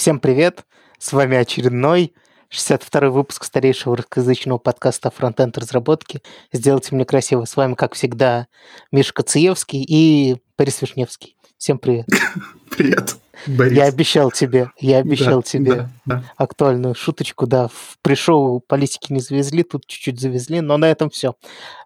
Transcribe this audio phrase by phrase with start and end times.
[0.00, 0.64] Всем привет!
[0.98, 2.14] С вами очередной
[2.50, 6.22] 62-й выпуск старейшего русскоязычного подкаста «Фронтенд разработки».
[6.54, 7.44] Сделайте мне красиво.
[7.44, 8.46] С вами, как всегда,
[8.90, 11.36] Миша Кациевский и Борис Вишневский.
[11.58, 12.06] Всем привет.
[12.70, 13.16] Привет,
[13.46, 13.76] Борис.
[13.76, 16.24] Я обещал тебе, я обещал Да, тебе да, да.
[16.38, 21.34] актуальную шуточку, да, в пришоу политики не завезли, тут чуть-чуть завезли, но на этом все.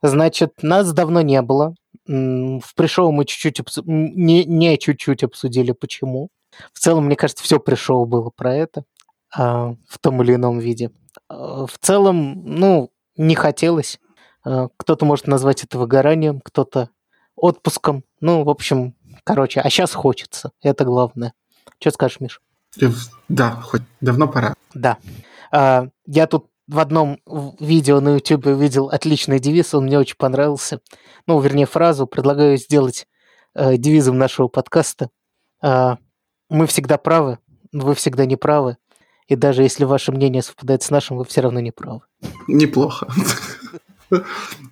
[0.03, 1.75] Значит, нас давно не было.
[2.07, 6.29] В пришоу мы чуть-чуть, обсу- не, не чуть-чуть обсудили, почему.
[6.73, 8.85] В целом, мне кажется, все пришоу было про это
[9.35, 10.91] а, в том или ином виде.
[11.29, 14.01] А, В целом, ну, не хотелось.
[14.45, 16.91] А, Кто-то может назвать это выгоранием, кто-то
[17.37, 18.05] отпуском.
[18.21, 18.95] Ну, в общем,
[19.25, 20.53] короче, а сейчас хочется.
[20.63, 21.33] Это главное.
[21.81, 22.41] Что скажешь, Миш?
[23.29, 24.55] Да, хоть давно пора.
[24.75, 24.99] Да.
[25.51, 27.21] А, Я тут в одном
[27.61, 30.81] видео на YouTube увидел отличный девиз, он мне очень понравился.
[31.27, 32.07] Ну, вернее, фразу.
[32.07, 33.07] Предлагаю сделать
[33.55, 35.11] э, девизом нашего подкаста.
[35.61, 35.99] А,
[36.51, 37.39] Мы всегда правы,
[37.73, 38.77] вы всегда не правы.
[39.27, 42.01] И даже если ваше мнение совпадает с нашим, вы все равно не правы.
[42.47, 43.09] Неплохо.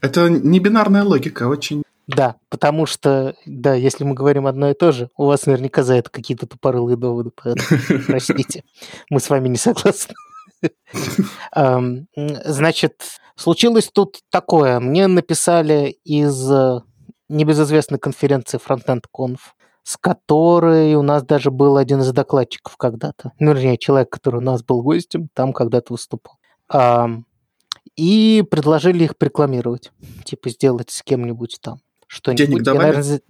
[0.00, 1.82] Это не бинарная логика, очень...
[2.08, 5.94] Да, потому что, да, если мы говорим одно и то же, у вас наверняка за
[5.94, 8.64] это какие-то тупорылые доводы, поэтому простите,
[9.08, 10.14] мы с вами не согласны.
[12.14, 13.02] Значит,
[13.36, 14.80] случилось тут такое.
[14.80, 16.80] Мне написали из э,
[17.28, 19.38] небезызвестной конференции Frontend Conf,
[19.82, 23.32] с которой у нас даже был один из докладчиков когда-то.
[23.38, 26.38] Ну, вернее, человек, который у нас был гостем, там когда-то выступал.
[26.68, 27.26] Ам,
[27.96, 29.90] И предложили их рекламировать.
[30.24, 32.46] Типа сделать с кем-нибудь там что-нибудь.
[32.48, 33.20] Денег Я, наверное,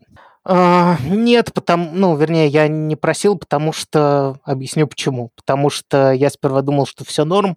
[0.44, 5.30] а, нет, потому, ну, вернее, я не просил, потому что объясню почему.
[5.36, 7.56] Потому что я сперва думал, что все норм,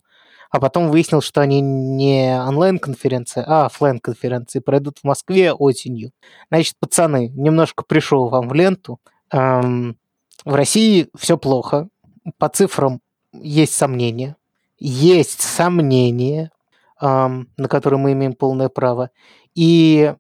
[0.49, 6.11] а потом выяснил, что они не онлайн-конференции, а оффлайн конференции пройдут в Москве осенью.
[6.49, 8.99] Значит, пацаны, немножко пришел вам в ленту.
[9.31, 9.97] Ам,
[10.43, 11.89] в России все плохо.
[12.37, 13.01] По цифрам
[13.33, 14.35] есть сомнения.
[14.77, 16.51] Есть сомнения,
[16.99, 19.09] ам, на которые мы имеем полное право.
[19.55, 20.13] И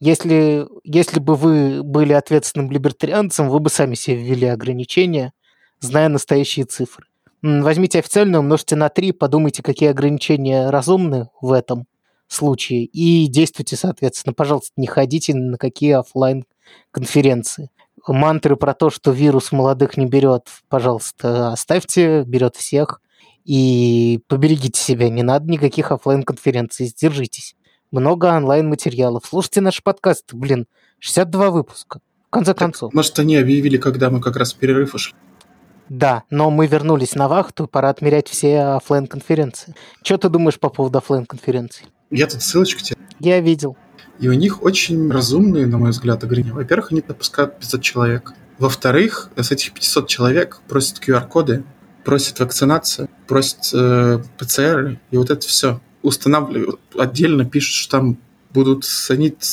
[0.00, 5.32] если, если бы вы были ответственным либертарианцем, вы бы сами себе ввели ограничения,
[5.80, 7.07] зная настоящие цифры.
[7.42, 11.86] Возьмите официально, умножьте на 3, подумайте, какие ограничения разумны в этом
[12.26, 14.34] случае, и действуйте соответственно.
[14.34, 16.44] Пожалуйста, не ходите на какие оффлайн
[16.90, 17.70] конференции
[18.06, 23.00] Мантры про то, что вирус молодых не берет, пожалуйста, оставьте, берет всех.
[23.44, 27.54] И поберегите себя, не надо никаких оффлайн конференций сдержитесь
[27.90, 29.24] много онлайн-материалов.
[29.26, 30.66] Слушайте наш подкаст, блин,
[30.98, 32.00] 62 выпуска.
[32.26, 32.92] В конце концов.
[32.92, 35.16] Может, они объявили, когда мы как раз перерыв ушли.
[35.88, 40.68] Да, но мы вернулись на вахту, пора отмерять все оффлайн конференции Что ты думаешь по
[40.68, 42.96] поводу оффлайн конференций Я тут ссылочку тебе.
[43.20, 43.76] Я видел.
[44.18, 46.54] И у них очень разумные, на мой взгляд, ограничения.
[46.54, 48.32] Во-первых, они допускают 500 человек.
[48.58, 51.62] Во-вторых, с этих 500 человек просят QR-коды,
[52.04, 56.80] просят вакцинацию, просят э, ПЦР, и вот это все устанавливают.
[56.96, 58.18] Отдельно пишут, что там
[58.50, 59.44] будут санит,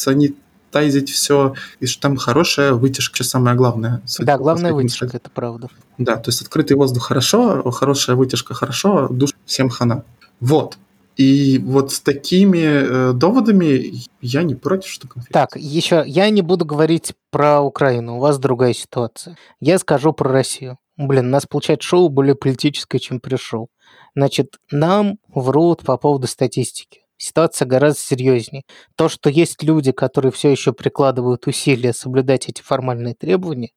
[0.75, 4.01] санитайзить все, и что там хорошая вытяжка, самое главное.
[4.19, 5.69] Да, последним вытяжка, это правда.
[5.97, 10.03] Да, то есть открытый воздух хорошо, хорошая вытяжка хорошо, душ всем хана.
[10.39, 10.77] Вот.
[11.15, 15.31] И вот с такими э, доводами я не против, что конференция.
[15.31, 19.37] Так, еще я не буду говорить про Украину, у вас другая ситуация.
[19.61, 20.77] Я скажу про Россию.
[20.97, 23.69] Блин, у нас получается шоу более политическое, чем пришел.
[24.13, 27.04] Значит, нам врут по поводу статистики.
[27.17, 28.63] Ситуация гораздо серьезнее.
[28.97, 33.69] То, что есть люди, которые все еще прикладывают усилия соблюдать эти формальные требования,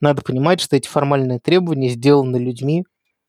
[0.00, 2.84] надо понимать, что эти формальные требования сделаны людьми,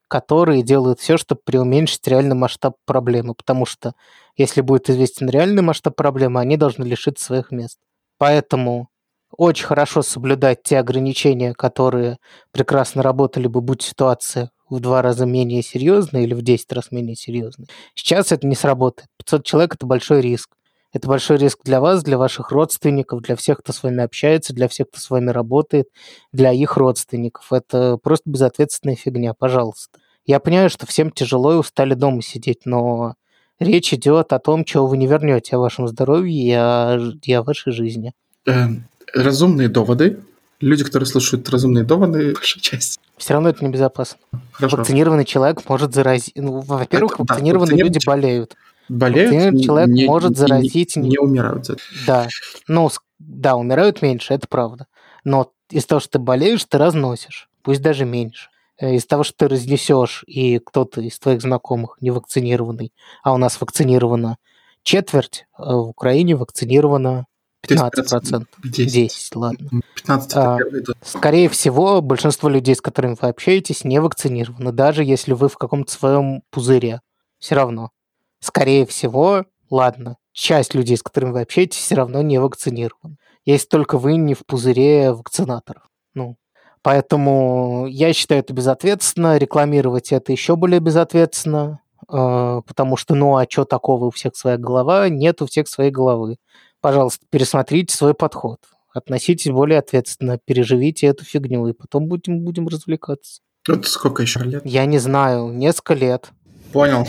[0.08, 3.34] которые делают все, чтобы преуменьшить реальный масштаб проблемы.
[3.34, 3.94] Потому что
[4.38, 7.80] если будет известен реальный масштаб проблемы, они должны лишиться своих мест.
[8.20, 8.90] Поэтому
[9.36, 12.18] очень хорошо соблюдать те ограничения, которые
[12.52, 17.16] прекрасно работали бы, будь ситуация в два раза менее серьезная или в 10 раз менее
[17.16, 17.68] серьезная.
[17.94, 19.10] Сейчас это не сработает.
[19.18, 20.50] 500 человек– это большой риск.
[20.96, 24.70] Это большой риск для вас, для ваших родственников, для всех, кто с вами общается, для
[24.70, 25.90] всех, кто с вами работает,
[26.32, 27.52] для их родственников.
[27.52, 30.00] Это просто безответственная фигня, пожалуйста.
[30.26, 33.16] Я понимаю, что всем тяжело и устали дома сидеть, но
[33.60, 37.44] речь идет о том, чего вы не вернете, о вашем здоровье и о, и о
[37.44, 38.14] вашей жизни.
[38.48, 38.68] Э,
[39.14, 40.22] разумные доводы.
[40.62, 43.02] Люди, которые слушают разумные доводы, большая часть.
[43.18, 44.20] Все равно это небезопасно.
[44.52, 44.78] Хорошо.
[44.78, 46.34] Вакцинированный человек может заразить.
[46.36, 48.56] Ну, во-первых, Это да, вакцинированные вакцинированный люди болеют.
[48.90, 51.68] Болеют, Вакцинированный человек может не- заразить Не, не умирают.
[52.06, 52.28] Да.
[52.68, 52.90] Ну,
[53.20, 54.88] да, умирают меньше, это правда.
[55.24, 57.50] Но из того, что ты болеешь, ты разносишь.
[57.64, 58.50] Пусть даже меньше.
[58.78, 62.92] Э, Из того, что ты разнесешь, и кто-то из твоих знакомых не вакцинированный,
[63.24, 64.38] а у нас вакцинировано
[64.84, 67.26] четверть, а в Украине вакцинировано
[67.66, 68.46] 15%.
[68.64, 68.94] 10.
[68.94, 69.70] 10, ладно.
[69.96, 70.58] 15 это А.
[71.04, 75.92] Скорее всего, большинство людей, с которыми вы общаетесь, не вакцинированы, даже если вы в каком-то
[75.92, 77.02] своем пузыре.
[77.40, 77.92] Все равно.
[78.40, 83.18] Скорее всего, ладно, часть людей, с которыми вы общаетесь, все равно не вакцинированы.
[83.46, 85.84] Если только вы не в пузыре вакцинаторов.
[86.14, 86.38] Ну,
[86.82, 89.38] поэтому я считаю это безответственно.
[89.38, 91.80] Рекламировать это еще более безответственно.
[92.12, 95.10] э, Потому что, ну, а что такого, у всех своя голова?
[95.10, 96.38] Нет у всех своей головы.
[96.86, 98.60] Пожалуйста, пересмотрите свой подход.
[98.94, 103.42] Относитесь более ответственно, переживите эту фигню, и потом будем, будем развлекаться.
[103.68, 104.62] Вот сколько еще лет?
[104.68, 106.30] Я не знаю, несколько лет.
[106.72, 107.08] Понял.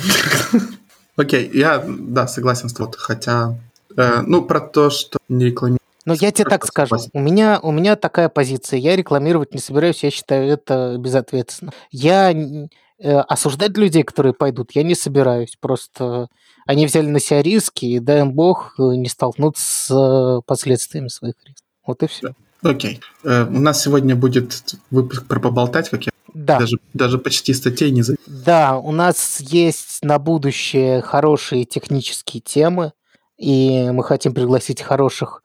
[1.17, 2.95] Окей, я, да, согласен с тобой.
[2.97, 3.59] Хотя,
[3.95, 5.83] э, ну, про то, что не рекламировать.
[6.07, 10.03] Но я тебе так скажу, у меня, у меня такая позиция, я рекламировать не собираюсь,
[10.03, 11.75] я считаю это безответственно.
[11.91, 12.65] Я э,
[12.99, 16.29] осуждать людей, которые пойдут, я не собираюсь, просто
[16.67, 21.09] они взяли на себя риски, и дай им бог э, не столкнуться с э, последствиями
[21.09, 21.65] своих рисков.
[21.87, 22.35] Вот и все.
[22.63, 23.01] Окей.
[23.23, 26.59] Э, у нас сегодня будет выпуск про поболтать, как я Да.
[26.59, 28.17] даже, даже почти статей не за...
[28.27, 32.93] Да, у нас есть на будущее хорошие технические темы,
[33.39, 35.43] и мы хотим пригласить хороших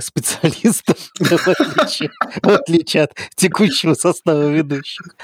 [0.00, 2.10] специалистов, в отличие,
[2.42, 5.16] в отличие от текущего состава ведущих.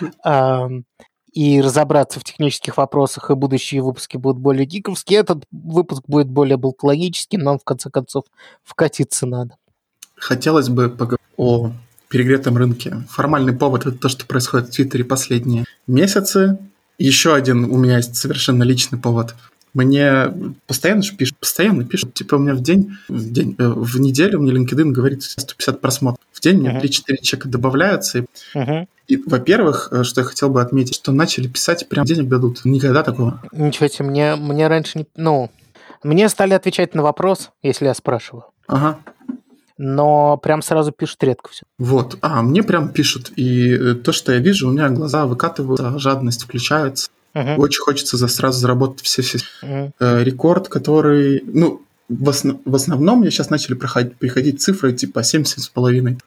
[1.36, 5.18] И разобраться в технических вопросах, и будущие выпуски будут более гиковские.
[5.18, 8.24] Этот выпуск будет более болтологическим, нам, в конце концов,
[8.64, 9.54] вкатиться надо.
[10.14, 11.72] Хотелось бы поговорить о
[12.08, 13.04] перегретом рынке.
[13.10, 16.56] Формальный повод– это то, что происходит в Твиттере последние месяцы.
[16.96, 19.34] Еще один у меня есть совершенно личный повод.
[19.76, 20.32] Мне
[20.66, 24.52] постоянно пишут, постоянно пишут, типа у меня в день, в, день, э, в неделю мне
[24.52, 26.24] LinkedIn говорит 150 просмотров.
[26.32, 26.80] В день мне Мгм.
[26.80, 28.20] 3-4 человека добавляются.
[28.20, 28.24] И,
[28.54, 28.88] Мгм.
[29.06, 32.64] и, во-первых, э, что я хотел бы отметить, что начали писать, прям денег дадут.
[32.64, 33.42] Никогда такого.
[33.52, 35.06] Ничего себе, мне, мне раньше не...
[35.14, 35.50] Ну,
[36.02, 38.44] мне стали отвечать на вопрос, если я спрашиваю.
[38.68, 38.98] Ага.
[39.78, 41.64] но прям сразу пишут редко все.
[41.78, 42.16] Вот.
[42.22, 43.30] А мне прям пишут.
[43.36, 47.10] И э, то, что я вижу, у меня глаза выкатываются, жадность включается.
[47.58, 49.38] Очень хочется за сразу заработать все-все
[49.98, 55.22] э, рекорд, который, ну, в, основ- в основном мне сейчас начали проходить, приходить цифры типа
[55.22, 56.18] 70 с половиной,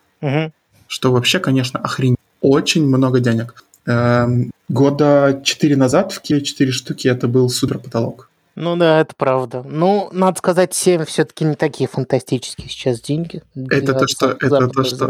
[0.87, 2.17] что вообще, конечно, охренеть.
[2.41, 3.63] Очень много денег.
[3.85, 8.29] Эм, года 4 назад в Киеве 4 штуки это был супер потолок.
[8.55, 9.63] Ну да, это правда.
[9.67, 13.41] Ну, надо сказать, 7 все-таки не такие фантастические сейчас деньги.
[13.69, 15.05] Это то, что- это то, что-.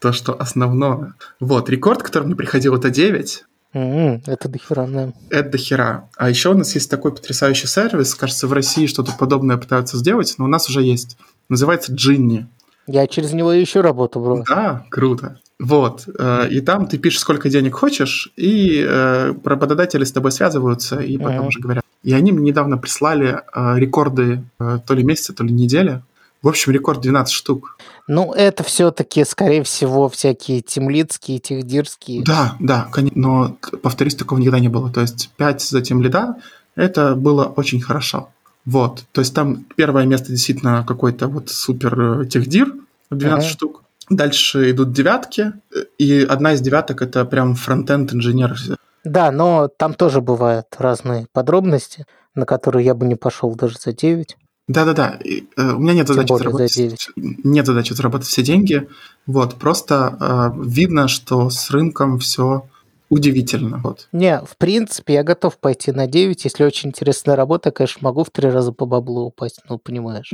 [0.00, 1.14] То, что основное.
[1.40, 3.44] Вот, рекорд, который мне приходил, это 9.
[3.72, 5.12] М, Это дохера, да.
[5.30, 6.08] Это до хера.
[6.16, 8.14] А еще у нас есть такой потрясающий сервис.
[8.14, 11.16] Кажется, в России что-то подобное пытаются сделать, но у нас уже есть.
[11.48, 12.46] Называется Джинни.
[12.86, 14.42] Я через него ищу работу, бро.
[14.48, 15.38] Да, круто.
[15.60, 16.08] Вот.
[16.18, 21.16] э, И там ты пишешь, сколько денег хочешь, и э, работодатели с тобой связываются, и
[21.18, 21.46] потом Мгм.
[21.46, 21.84] уже говорят.
[22.02, 26.02] И они мне недавно прислали э, рекорды то ли месяца, то ли недели.
[26.42, 27.76] В общем, рекорд 12 штук.
[28.12, 32.24] Ну, это все-таки, скорее всего, всякие темлицкие, техдирские.
[32.24, 33.20] Да, да, конечно.
[33.20, 34.90] Но, повторюсь, такого никогда не было.
[34.90, 36.34] То есть 5 за тем лида,
[36.74, 38.30] это было очень хорошо.
[38.64, 39.04] Вот.
[39.12, 42.74] То есть там первое место действительно какой-то вот супер э, техдир,
[43.10, 43.48] 12 Ага.
[43.48, 43.84] штук.
[44.08, 48.58] Дальше идут девятки, э, и одна из девяток это прям фронтенд инженер.
[49.04, 53.92] Да, но там тоже бывают разные подробности, на которые я бы не пошел даже за
[53.92, 54.36] 9.
[54.70, 55.18] Да-да-да.
[55.24, 57.08] э, У меня нет Тем задачи за заработать, 9.
[57.16, 58.88] нет задачи заработать все деньги.
[59.26, 60.16] Вот, просто
[60.56, 62.68] э, видно, что с рынком все
[63.10, 63.80] удивительно.
[63.84, 64.08] Вот.
[64.12, 66.44] Не, в принципе, я готов пойти на 9.
[66.44, 70.30] Если очень интересная работа, конечно, могу в три раза по баблу упасть, ну, понимаешь.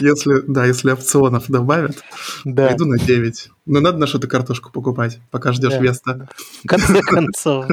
[0.00, 1.96] Если, да, если опционов добавят,
[2.44, 3.50] Да, пойду на 9.
[3.66, 5.78] Но надо на что-то картошку покупать, пока ждешь Да.
[5.78, 6.28] Веста.
[6.64, 7.66] в конце концов.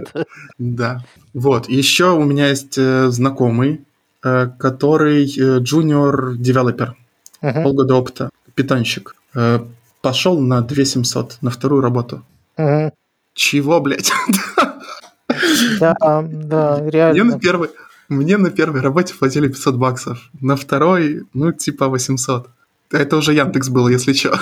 [0.58, 1.04] да.
[1.34, 1.70] Вот.
[1.70, 3.82] Еще у меня есть э, знакомый,
[4.24, 5.60] э, который э,
[7.42, 9.16] Мгм, полгода опыта, питонщик.
[10.06, 12.22] Пошел на 2700, на вторую работу.
[12.58, 12.92] мгм.
[13.34, 14.12] Чего, блядь?
[15.80, 17.40] Да, да, Мне на реально.
[17.40, 17.70] первой,
[18.08, 20.30] мне на первой работе платили 500 баксов.
[20.40, 22.48] На второй, ну, типа 800.
[22.92, 24.38] Это уже Яндекс было, если что,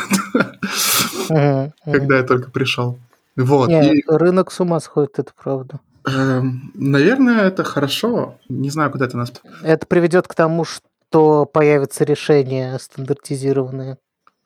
[1.86, 3.00] когда я только пришел.
[3.38, 3.70] Вот.
[3.70, 5.80] Не, И, рынок с ума сходит, это правда.
[6.06, 8.38] эм, наверное, это хорошо.
[8.50, 9.32] Не знаю, куда это нас...
[9.64, 13.98] Это приведет к тому, что появятся решения стандартизированные.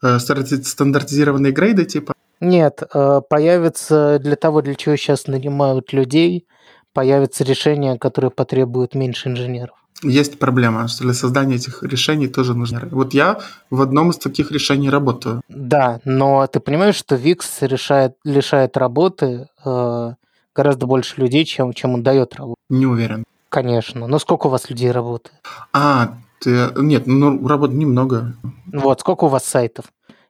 [0.03, 2.13] Э, стандарти- стандартизированные грейды, типа.
[2.39, 6.45] Нет, э, появится для того, для чего сейчас нанимают людей,
[6.93, 9.75] появятся решения, которые потребуют меньше инженеров.
[10.03, 12.81] Есть проблема, что для создания этих решений тоже нужны.
[12.91, 13.39] Вот я
[13.71, 15.41] в одном из таких решений работаю.
[15.49, 20.13] Да, но ты понимаешь, что VIX решает, лишает работы э,
[20.55, 22.57] гораздо больше людей, чем, чем он дает работу.
[22.69, 23.23] Не уверен.
[23.49, 24.07] Конечно.
[24.07, 25.37] Но сколько у вас людей работает?
[25.73, 28.35] А, Ты, нет, ну, работ немного.
[28.71, 29.85] Вот, сколько у вас сайтов?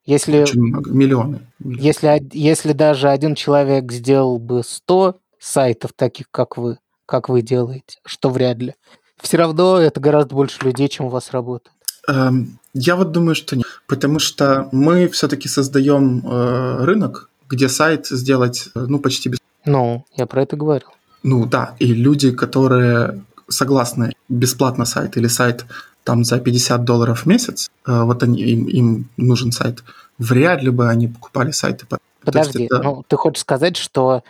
[0.06, 0.90] Если, Очень много.
[0.90, 1.42] Миллионы.
[1.60, 8.00] если, если даже один человек сделал бы 100 сайтов, таких как вы, как вы делаете,
[8.06, 8.76] что вряд ли,
[9.20, 11.76] все равно это гораздо больше людей, чем у вас работает.
[12.08, 13.66] Эм, я вот думаю, что нет.
[13.86, 19.40] Потому что мы все-таки создаем э, рынок, где сайт сделать э, ну, почти без...
[19.66, 20.90] Ну, я про это говорил.
[21.24, 25.66] Ну да, и люди, которые согласны бесплатно сайт или сайт
[26.08, 29.84] там за 50 долларов в месяц, э, вот они, им, им нужен сайт,
[30.18, 31.86] вряд ли бы они покупали сайты.
[32.24, 32.82] Подожди, это...
[32.82, 34.24] ну ты хочешь сказать, что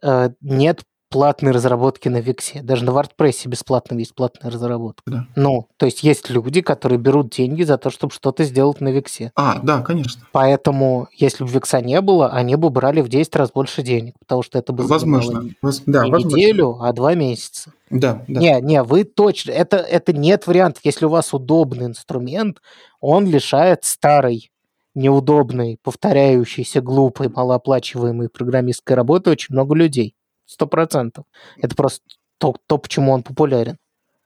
[0.00, 0.84] э, нет
[1.14, 2.60] платной разработки на Виксе.
[2.60, 5.04] Даже на WordPress бесплатно есть платная разработка.
[5.06, 5.26] Да.
[5.36, 9.30] Ну, то есть есть люди, которые берут деньги за то, чтобы что-то сделать на Виксе.
[9.36, 10.26] А, да, конечно.
[10.32, 14.42] Поэтому, если бы Викса не было, они бы брали в 10 раз больше денег, потому
[14.42, 15.44] что это бы возможно.
[15.62, 15.84] Воз...
[15.86, 16.36] Да, не возможно.
[16.36, 17.72] неделю, а два месяца.
[17.90, 18.40] Да, да.
[18.40, 20.84] Не, не, вы точно, это, это нет вариантов.
[20.84, 22.58] Если у вас удобный инструмент,
[23.00, 24.50] он лишает старой
[24.96, 31.24] неудобной, повторяющейся, глупой, малооплачиваемой программистской работы очень много людей сто процентов.
[31.56, 32.02] Это просто
[32.38, 33.76] то, то, почему он популярен.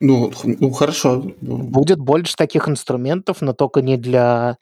[0.01, 1.25] Ну, ну, хорошо.
[1.41, 4.57] Будет больше таких инструментов, но только не для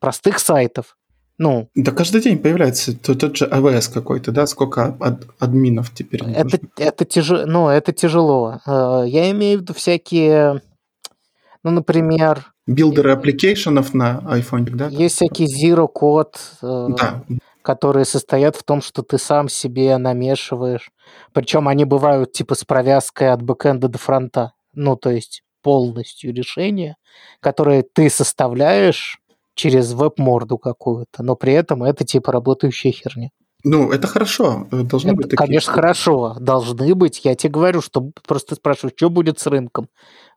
[0.00, 0.96] простых сайтов.
[1.38, 4.46] Ну, да каждый день появляется тот, тот же AWS какой-то, да?
[4.46, 6.22] Сколько ад, админов теперь?
[6.22, 8.60] Это, это, тяжело, ну, это тяжело.
[8.66, 10.60] Э, я имею в виду всякие,
[11.62, 12.52] ну, например...
[12.66, 14.88] Builder ы application ов на iPhone, да?
[14.88, 16.34] Есть всякие Zero Code.
[16.62, 17.24] Э, да
[17.62, 20.90] которые состоят в том, что ты сам себе намешиваешь.
[21.32, 24.52] Причем они бывают типа с провязкой от бэкэнда до фронта.
[24.72, 26.96] Ну, то есть полностью решение,
[27.40, 29.18] которое ты составляешь
[29.54, 33.30] через веб-морду какую-то, но при этом это типа работающая херня.
[33.62, 34.66] Ну, это хорошо.
[34.70, 35.36] Должны это, быть такие.
[35.36, 36.36] Конечно, хорошо.
[36.40, 37.20] Должны быть.
[37.24, 39.88] Я тебе говорю, что просто спрашиваю, что будет с рынком.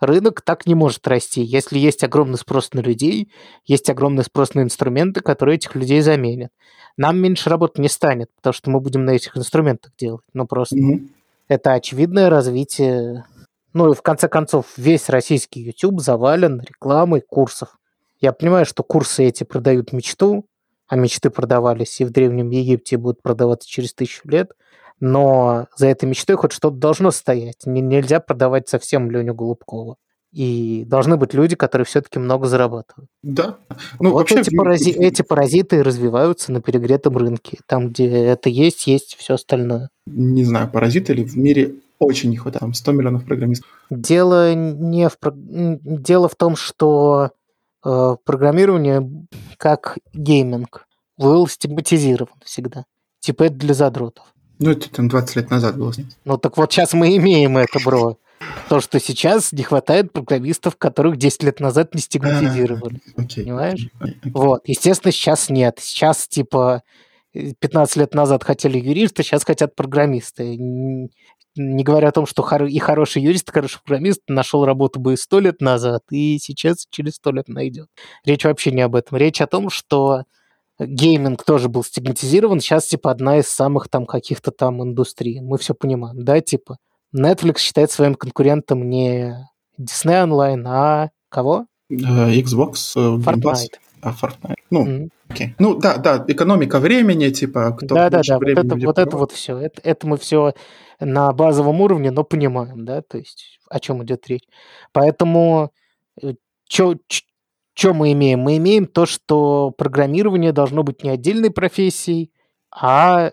[0.03, 1.41] Рынок так не может расти.
[1.41, 3.31] Если есть огромный спрос на людей,
[3.65, 6.51] есть огромный спрос на инструменты, которые этих людей заменят.
[6.97, 10.25] Нам меньше работы не станет, потому что мы будем на этих инструментах делать.
[10.33, 11.07] Ну, просто mm-hmm.
[11.47, 13.25] это очевидное развитие.
[13.73, 17.79] Ну, и в конце концов, весь российский YouTube завален рекламой курсов.
[18.21, 20.45] Я понимаю, что курсы эти продают мечту,
[20.87, 24.51] а мечты продавались и в Древнем Египте будут продаваться через тысячу лет,
[24.99, 27.65] но за этой мечтой хоть что-то должно стоять.
[27.65, 29.97] Нельзя продавать совсем Леню Голубкова.
[30.33, 33.07] И должны быть люди, которые все-таки много зарабатывают.
[33.21, 33.57] Да.
[33.99, 34.39] Ну, вот вообще...
[34.39, 34.89] эти, парази...
[34.89, 37.59] эти паразиты развиваются на перегретом рынке.
[37.67, 39.89] Там, где это есть, есть все остальное.
[40.07, 42.61] Не знаю, паразиты ли в мире очень не хватает.
[42.61, 43.69] Там 100 миллионов программистов.
[43.91, 45.17] Дело не в...
[45.23, 47.29] Дело в том, что
[47.85, 49.07] э, программирование,
[49.57, 52.85] как гейминг, был стигматизирован всегда.
[53.19, 54.32] Типа это для задротов.
[54.59, 55.93] Ну, это там 20 лет назад было.
[56.25, 58.17] Ну, так вот сейчас мы имеем это, бро.
[58.69, 62.99] То, что сейчас не хватает программистов, которых 10 лет назад не стигматизировали.
[63.17, 63.43] Okay.
[63.43, 63.87] Понимаешь?
[63.99, 64.31] Okay.
[64.33, 64.61] Вот.
[64.65, 65.79] Естественно, сейчас нет.
[65.79, 66.83] Сейчас, типа,
[67.33, 70.57] 15 лет назад хотели юристы, сейчас хотят программисты.
[71.55, 75.17] Не говоря о том, что и хороший юрист, и хороший программист нашел работу бы и
[75.17, 77.87] 100 лет назад, и сейчас через 100 лет найдет.
[78.25, 79.17] Речь вообще не об этом.
[79.17, 80.23] Речь о том, что
[80.85, 85.41] гейминг тоже был стигматизирован, сейчас, типа, одна из самых там каких-то там индустрий.
[85.41, 86.77] Мы все понимаем, да, типа.
[87.15, 89.35] Netflix считает своим конкурентом не
[89.79, 91.65] Disney Online, а кого?
[91.91, 93.75] Uh, Xbox, uh, Fortnite.
[94.01, 94.55] А, Fortnite.
[94.69, 95.09] Ну, mm-hmm.
[95.29, 95.49] okay.
[95.59, 99.31] ну да, да, экономика времени, типа, кто да, да, да, вот это, вот это вот
[99.31, 99.57] все.
[99.57, 100.53] Это, это мы все
[100.99, 104.47] на базовом уровне, но понимаем, да, то есть о чем идет речь.
[104.91, 105.71] Поэтому
[107.73, 108.39] что э, мы имеем?
[108.39, 112.31] Мы имеем то, что программирование должно быть не отдельной профессией,
[112.71, 113.31] а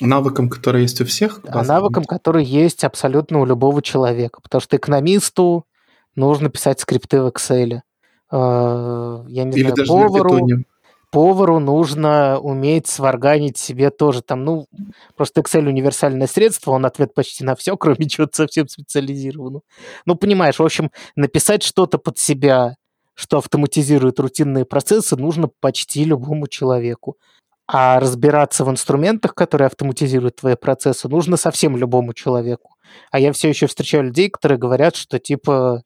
[0.00, 1.40] Навыком, который есть у всех?
[1.46, 4.40] А навыком, который есть абсолютно у любого человека.
[4.42, 5.66] Потому что экономисту
[6.16, 7.80] нужно писать скрипты в Excel.
[8.30, 10.48] А, я не Или знаю, даже повару,
[11.10, 14.66] повару нужно уметь сварганить себе тоже там, ну,
[15.16, 19.62] просто Excel универсальное средство, он ответ почти на все, кроме чего-то совсем специализированного.
[20.06, 22.76] Ну, понимаешь, в общем, написать что-то под себя,
[23.20, 27.18] что автоматизирует рутинные процессы, нужно почти любому человеку.
[27.66, 32.76] А разбираться в инструментах, которые автоматизируют твои процессы, нужно совсем любому человеку.
[33.10, 35.82] А я все еще встречаю людей, которые говорят, что типа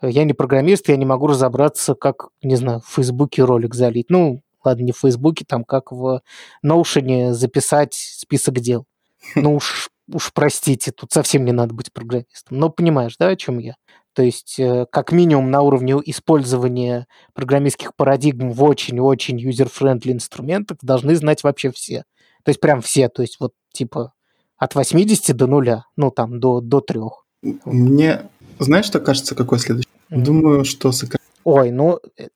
[0.00, 4.08] я не программист, я не могу разобраться, как, не знаю, в Фейсбуке ролик залить.
[4.08, 6.22] Ну, ладно, не в Фейсбуке, там как в
[6.64, 8.86] Notion записать список дел.
[9.34, 12.58] Ну уж, уж простите, тут совсем не надо быть программистом.
[12.58, 13.74] Но понимаешь, да, о чем я?
[14.18, 21.14] То есть, э, как минимум на уровне использования программистских парадигм в очень-очень user-friendly инструментах должны
[21.14, 22.02] знать вообще все.
[22.42, 23.08] То есть, прям все.
[23.08, 24.14] То есть, вот, типа,
[24.56, 26.98] от 80 до нуля, ну, там, до, до 3.
[27.64, 28.22] Мне,
[28.58, 29.88] знаешь, что кажется, какой следующий?
[30.10, 30.20] Mm-hmm.
[30.20, 32.26] Думаю, что сократить Ой, ну, э,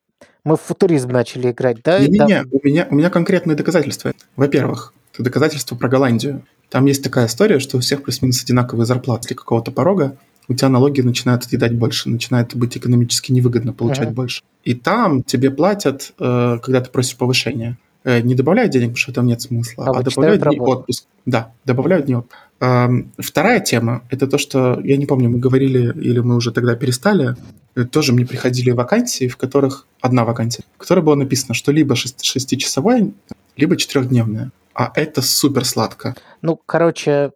[0.45, 1.99] мы в футуризм начали играть, да?
[1.99, 4.13] Не-не-не, у, меня, у меня конкретные доказательства.
[4.37, 6.45] Во-первых, это доказательство про Голландию.
[6.69, 9.23] Там есть такая история, что у всех плюс-минус одинаковые зарплаты.
[9.23, 14.13] После какого-то порога у тебя налоги начинают отъедать больше, начинает быть экономически невыгодно получать uh-huh.
[14.13, 14.43] больше.
[14.63, 17.77] И там тебе платят, э, когда ты просишь повышения.
[18.03, 20.79] Э, не добавляют денег, потому что там нет смысла, а, а добавляют дни работу.
[20.79, 21.05] отпуск.
[21.25, 22.37] Да, добавляют дни отпуск.
[22.59, 26.75] Эм, вторая тема– это то, что, я не помню, мы говорили или мы уже тогда
[26.75, 27.35] перестали,
[27.75, 31.95] э, тоже мне приходили вакансии, в которых, одна вакансия, в которой было написано, что либо
[31.95, 33.11] шестичасовая,
[33.55, 36.15] либо четырехдневная а это супер сладко.
[36.41, 37.31] Ну, короче,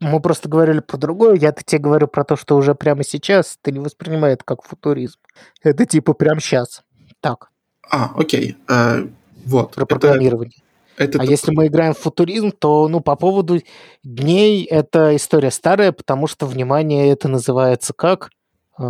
[0.00, 3.72] мы просто говорили про другое, я-то тебе говорю про то, что уже прямо сейчас ты
[3.72, 5.18] не воспринимай это как футуризм.
[5.62, 6.82] Это типа прямо сейчас.
[7.20, 7.50] Так.
[7.90, 8.56] А, окей.
[8.68, 9.06] А,
[9.44, 9.74] вот.
[9.74, 10.62] Про программирование.
[10.96, 11.30] Это а то...
[11.30, 13.60] если мы играем в футуризм, то, ну, по поводу
[14.02, 18.30] дней, это история старая, потому что, внимание, это называется как
[18.78, 18.82] э,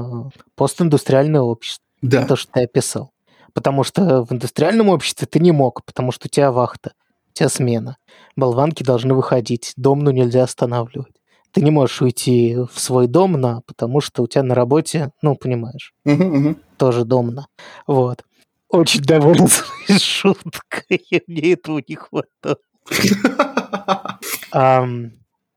[0.54, 1.84] постиндустриальное общество.
[2.00, 2.24] Да.
[2.26, 3.12] То, что ты описал.
[3.54, 6.92] Потому что в индустриальном обществе ты не мог, потому что у тебя вахта
[7.38, 7.96] тебя смена.
[8.36, 11.12] Болванки должны выходить, дом ну нельзя останавливать.
[11.52, 15.34] Ты не можешь уйти в свой дом на, потому что у тебя на работе, ну,
[15.34, 16.56] понимаешь, угу, угу.
[16.76, 17.46] тоже домно.
[17.86, 18.24] Вот.
[18.68, 22.58] Очень доволен своей шуткой, мне этого не хватало.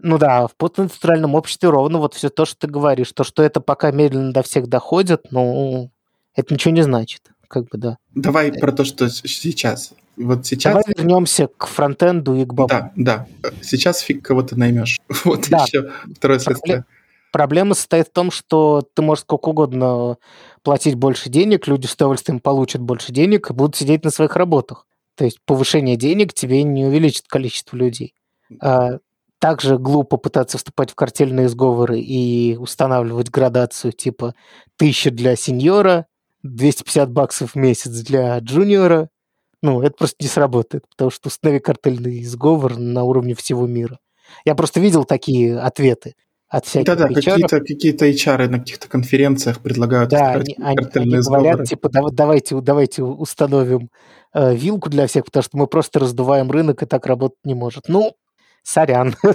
[0.03, 3.61] Ну да, в постиндустриальном обществе ровно вот все то, что ты говоришь, то, что это
[3.61, 5.91] пока медленно до всех доходит, ну,
[6.33, 7.97] это ничего не значит, как бы, да.
[8.15, 9.93] Давай про то, что сейчас.
[10.17, 10.73] Вот сейчас...
[10.73, 12.69] Давай вернемся к фронтенду и к бабу.
[12.69, 13.27] Да, да.
[13.61, 14.99] Сейчас фиг кого-то наймешь.
[15.25, 15.63] Вот да.
[15.65, 16.85] еще второе следствие.
[17.31, 20.17] Проблема состоит в том, что ты можешь сколько угодно
[20.63, 24.85] платить больше денег, люди с удовольствием получат больше денег и будут сидеть на своих работах.
[25.15, 28.15] То есть повышение денег тебе не увеличит количество людей.
[28.59, 28.97] А
[29.41, 34.35] также глупо пытаться вступать в картельные сговоры и устанавливать градацию типа
[34.77, 36.05] 1000 для сеньора,
[36.43, 39.09] 250 баксов в месяц для джуниора–
[39.61, 43.99] ну, это просто не сработает, потому что установи картельный сговор на уровне всего мира.
[44.43, 46.15] Я просто видел такие ответы
[46.47, 51.43] от всяких Да-да, какие-то, какие-то HR на каких-то конференциях предлагают да, они, картельные они сговоры.
[51.43, 53.89] говорят, типа, давайте, давайте установим
[54.33, 57.87] э, вилку для всех, потому что мы просто раздуваем рынок, и так работать не может.
[57.87, 58.15] Ну,
[58.63, 59.15] сорян.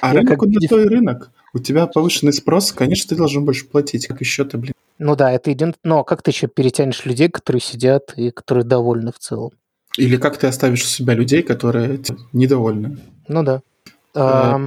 [0.00, 1.30] А рынок, он на твой рынок.
[1.52, 4.06] У тебя повышенный спрос, конечно, ты должен больше платить.
[4.06, 4.74] Как еще ты, блин?
[4.98, 5.96] Ну да, это единственное.
[5.96, 9.50] Но как ты еще перетянешь людей, которые сидят и которые довольны в целом?
[9.96, 12.00] Или как ты оставишь у себя людей, которые
[12.32, 12.98] недовольны?
[13.28, 13.62] Ну да.
[14.14, 14.60] А,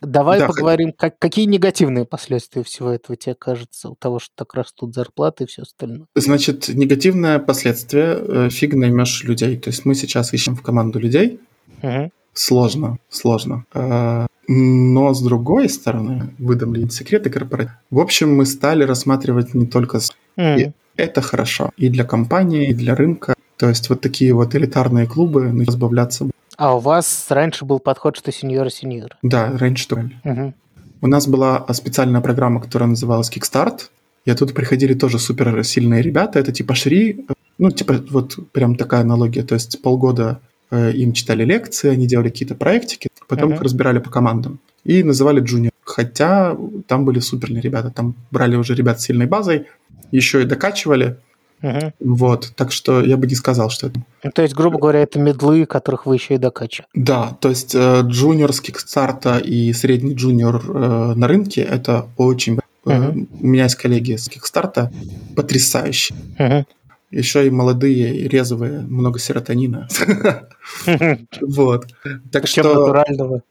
[0.00, 4.54] давай да, поговорим, как, какие негативные последствия всего этого тебе кажется, у того, что так
[4.54, 6.06] растут зарплаты и все остальное?
[6.14, 9.56] Значит, негативное последствие э, фиг наймешь людей.
[9.56, 11.40] То есть мы сейчас ищем в команду людей.
[11.82, 12.10] Угу.
[12.32, 13.64] Сложно, сложно.
[14.50, 17.78] А, но с другой стороны, выдам ли секреты корпоративные.
[17.90, 20.00] В общем, мы стали рассматривать не только...
[20.36, 20.60] Mm.
[20.60, 23.34] И это хорошо и для компании, и для рынка.
[23.56, 26.30] То есть вот такие вот элитарные клубы ну, разбавляться.
[26.56, 29.16] А у вас раньше был подход, что сеньор-сеньор?
[29.22, 30.10] Да, раньше тоже.
[30.24, 30.54] Угу.
[31.02, 33.88] У нас была специальная программа, которая называлась Kickstart.
[34.26, 36.38] И оттуда приходили тоже супер сильные ребята.
[36.38, 37.24] Это типа Шри,
[37.56, 39.42] ну, типа вот прям такая аналогия.
[39.42, 43.54] То есть полгода Э, им читали лекции, они делали какие-то проектики, потом uh-huh.
[43.54, 45.72] их разбирали по командам и называли junior.
[45.84, 49.66] Хотя там были суперные ребята, там брали уже ребят с сильной базой,
[50.10, 51.16] еще и докачивали.
[51.62, 51.92] Uh-huh.
[52.00, 54.02] Вот, так что я бы не сказал, что это...
[54.24, 56.88] Ну, то есть, грубо говоря, это middle ы, которых вы еще и докачиваете.
[56.94, 62.60] Да, то есть э, junior с кикстарта и средний junior э, на рынке– это очень...
[62.84, 63.28] Uh-huh.
[63.40, 64.90] У меня есть коллеги с кикстарта
[65.36, 66.16] потрясающие.
[66.38, 66.64] Uh-huh.
[67.10, 69.88] Еще и молодые, резвые, много серотонина.
[71.40, 71.86] Вот.
[72.30, 72.62] Так что...
[72.62, 73.42] натурального.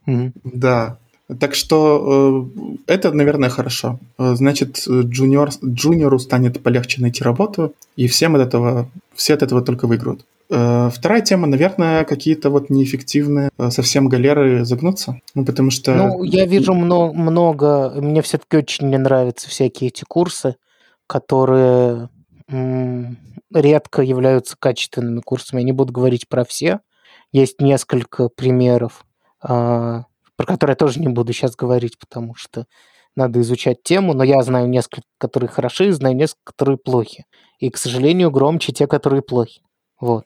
[0.44, 0.98] Да.
[1.40, 2.50] Так что
[2.88, 4.00] э, это, наверное, хорошо.
[4.18, 9.62] Э, значит, джуниор, джуниору станет полегче найти работу, и всем от этого, все от этого
[9.62, 10.26] только выиграют.
[10.50, 15.94] Э, вторая тема, наверное, какие-то вот неэффективные совсем галеры загнутся, ну, потому что...
[15.94, 20.56] Ну, я вижу много, много мне все-таки очень не нравятся всякие эти курсы,
[21.06, 22.10] которые
[22.50, 25.62] редко являются качественными курсами.
[25.62, 26.80] Я не буду говорить про все.
[27.32, 29.06] Есть несколько примеров,
[29.42, 32.66] а, про которые я тоже не буду сейчас говорить, потому что
[33.16, 37.26] надо изучать тему, но я знаю несколько, которые хороши, знаю несколько, которые плохи.
[37.60, 39.62] И, к сожалению, громче те, которые плохи.
[40.00, 40.24] Вот.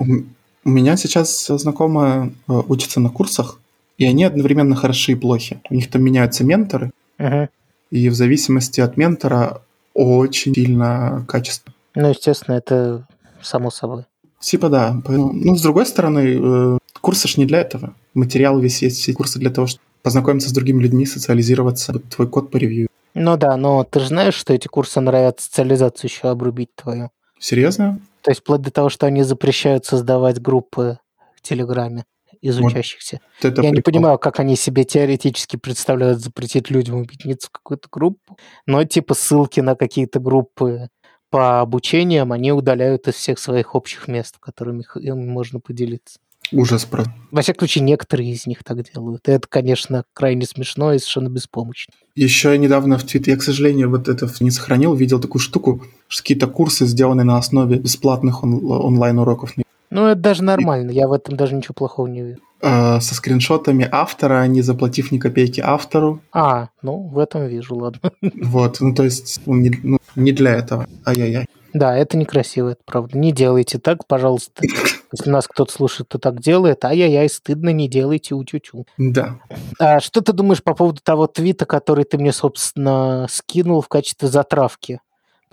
[0.65, 3.59] У меня сейчас знакомая э, учится на курсах,
[3.97, 5.59] и они одновременно хороши и плохи.
[5.69, 7.49] У них там меняются менторы, uh-huh.
[7.91, 9.62] и в зависимости от ментора
[9.93, 11.72] очень сильно качество.
[11.95, 13.08] Ну, естественно, это
[13.41, 14.06] само собой.
[14.39, 15.01] Типа да.
[15.08, 17.95] Ну, с другой стороны, э, курсы ж не для этого.
[18.13, 22.51] Материал весь есть, все курсы для того, чтобы познакомиться с другими людьми, социализироваться, твой код
[22.51, 22.88] по ревью.
[23.13, 27.10] Ну да, но ты же знаешь, что эти курсы норовят социализацию еще обрубить твою.
[27.39, 27.99] Серьезно?
[28.21, 30.97] То есть вплоть до того, что они запрещают создавать группы
[31.36, 32.06] в Телеграме
[32.41, 33.19] из Вот учащихся.
[33.41, 33.84] Я не прикол.
[33.84, 39.75] понимаю, как они себе теоретически представляют запретить людям в какую-то группу, но типа ссылки на
[39.75, 40.89] какие-то группы
[41.34, 46.19] по обучениям они удаляют из всех своих общих мест, которыми им можно поделиться.
[46.52, 47.12] Ужас просто.
[47.32, 49.28] Во всяком случае, некоторые из них так делают.
[49.28, 51.91] И это, конечно, крайне смешно и совершенно беспомощно.
[52.13, 55.82] Еще я недавно в Твиттере, я, к сожалению, вот это не сохранил, видел такую штуку,
[56.08, 59.54] что какие-то курсы сделаны на основе бесплатных он- онлайн-уроков
[59.89, 62.41] Ну, это даже нормально, я в этом даже ничего плохого не вижу.
[62.63, 66.21] Э, со скриншотами автора, не заплатив ни копейки автору.
[66.32, 68.12] А, ну, в этом вижу, ладно.
[68.41, 70.88] Вот, ну то есть не, ну, не для этого.
[71.06, 71.45] Ай-яй-яй.
[71.73, 73.17] Да, это некрасиво, это правда.
[73.17, 74.63] Не делайте так, пожалуйста.
[75.12, 76.86] Если нас кто-то слушает, то так делает.
[76.86, 78.86] Ай-яй-яй, стыдно, не делайте, утю-тю.
[78.97, 79.39] Да.
[79.80, 84.28] А что ты думаешь по поводу того твита, который ты мне, собственно, скинул в качестве
[84.28, 84.99] затравки?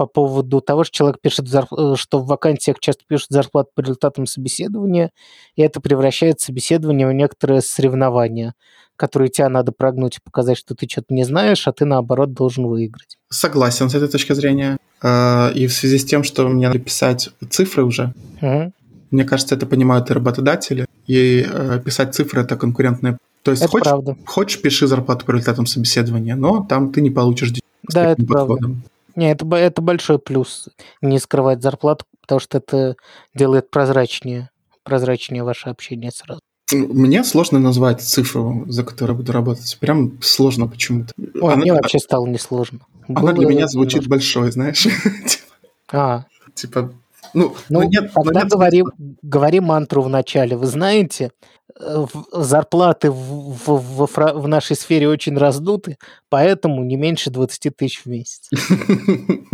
[0.00, 4.24] По поводу того, что человек пишет, э, что в вакансиях часто пишут зарплату по результатам
[4.24, 5.10] собеседования,
[5.56, 8.54] и это превращает собеседование в некоторое соревнование,
[8.96, 12.66] которое тебя надо прогнуть и показать, что ты что-то не знаешь, а ты, наоборот, должен
[12.66, 13.18] выиграть.
[13.28, 14.78] Согласен с этой точки зрения.
[15.02, 18.72] Э, И в связи с тем, что мне надо писать цифры уже, Мгм.
[19.10, 23.18] мне кажется, это понимают и работодатели, и э, писать цифры– это конкурентное.
[23.42, 24.16] То есть Это хочешь, правда.
[24.24, 27.52] хочешь, пиши зарплату по результатам собеседования, но там ты не получишь
[27.92, 28.76] Да, это правда.
[29.20, 30.70] Не, это, это большой плюс
[31.02, 32.96] не скрывать зарплату, потому что это
[33.35, 34.48] делает прозрачнее,
[34.83, 36.40] прозрачнее ваше общение сразу.
[36.72, 39.76] Мне сложно назвать цифру, за которую буду работать.
[39.78, 41.12] Прям сложно почему-то.
[41.18, 42.78] Ой, Она, мне вообще стало несложно.
[43.09, 44.11] она для Было меня звучит немножко.
[44.11, 44.87] большой, знаешь.
[45.92, 46.92] А, Типа,
[47.35, 49.14] ну, ну, ну нет, ну тогда нет говори, смысла.
[49.22, 50.56] говори мантру в начале.
[50.56, 51.33] Вы знаете,
[51.81, 55.97] в- зарплаты в, в- фра- в нашей сфере очень раздуты,
[56.29, 58.51] поэтому не меньше 20 тысяч в месяц.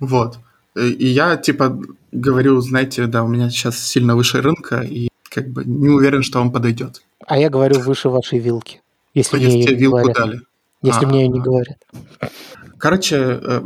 [0.00, 0.38] Вот.
[0.76, 1.78] И я, типа,
[2.10, 6.40] говорю, знаете, да, у меня сейчас сильно выше рынка, и как бы не уверен, что
[6.40, 7.02] он подойдет.
[7.26, 8.80] А я говорю выше вашей вилки,
[9.14, 10.16] если мне ее не говорят.
[10.16, 10.40] дали.
[10.82, 11.08] Если А.
[11.08, 11.78] мне ее не говорят.
[12.78, 13.62] Короче, э,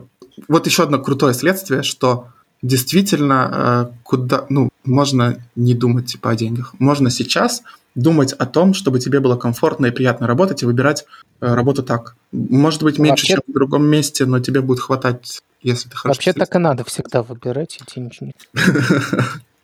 [0.49, 2.27] вот еще одно крутое следствие, что
[2.61, 6.75] действительно, э, куда, ну, можно не думать типа о деньгах.
[6.79, 7.63] Можно сейчас
[7.95, 11.05] думать о том, чтобы тебе было комфортно и приятно работать, и выбирать
[11.41, 12.15] э, работу так.
[12.33, 16.09] Может быть, меньше, Вообще- чем в другом месте, но тебе будет хватать, если ты хорошо
[16.15, 16.51] Вообще специалист.
[16.53, 18.33] так и надо всегда выбирать ничего не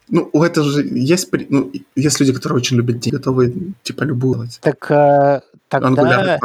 [0.08, 4.34] Ну, у этого же есть, ну, есть люди, которые очень любят деньги, готовы, типа, любую
[4.34, 4.58] делать.
[4.60, 6.38] Так э, тогда,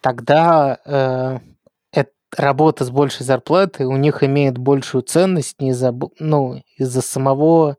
[0.00, 1.38] тогда э,
[1.94, 7.76] эт- работа с большей зарплатой у них имеет большую ценность не из-за, ну, из-за самого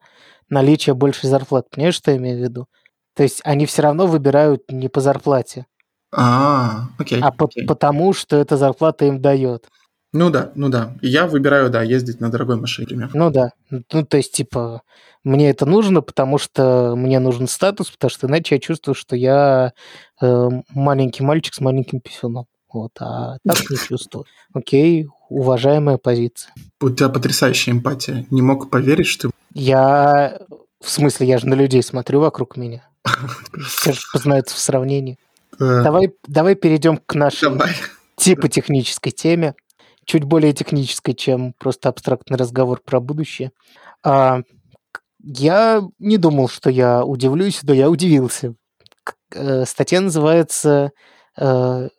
[0.53, 1.67] наличия большей зарплаты.
[1.71, 2.67] Понимаешь, что я имею в виду?
[3.15, 5.65] То есть они все равно выбирают не по зарплате,
[6.11, 7.19] А, окей.
[7.21, 7.65] а по- окей.
[7.65, 9.67] потому, что эта зарплата им дает.
[10.13, 10.93] Ну да, ну да.
[11.01, 13.09] Я выбираю, да, ездить на дорогой машине, например.
[13.15, 13.49] Ну да.
[13.91, 14.81] Ну, то есть, типа,
[15.23, 19.73] мне это нужно, потому что мне нужен статус, потому что иначе я чувствую, что я
[20.21, 22.45] э, маленький мальчик с маленьким писюном.
[22.71, 24.25] Вот, а так не чувствую.
[24.53, 26.53] Окей, уважаемая позиция.
[26.81, 28.25] У тебя потрясающая эмпатия.
[28.29, 29.31] Не мог поверить, что.
[29.53, 30.39] Я...
[30.81, 32.87] В смысле, я же на людей смотрю вокруг меня.
[33.67, 35.17] Все же познаются в сравнении.
[35.59, 37.71] Давай, давай перейдем к нашей Давай.
[38.15, 39.55] типа технической теме.
[40.05, 43.51] Чуть более технической, чем просто абстрактный разговор про будущее.
[44.03, 44.41] А,
[45.23, 48.55] я не думал, что я удивлюсь, но я удивился.
[49.31, 50.91] Э, Статья называется
[51.37, 51.89] э,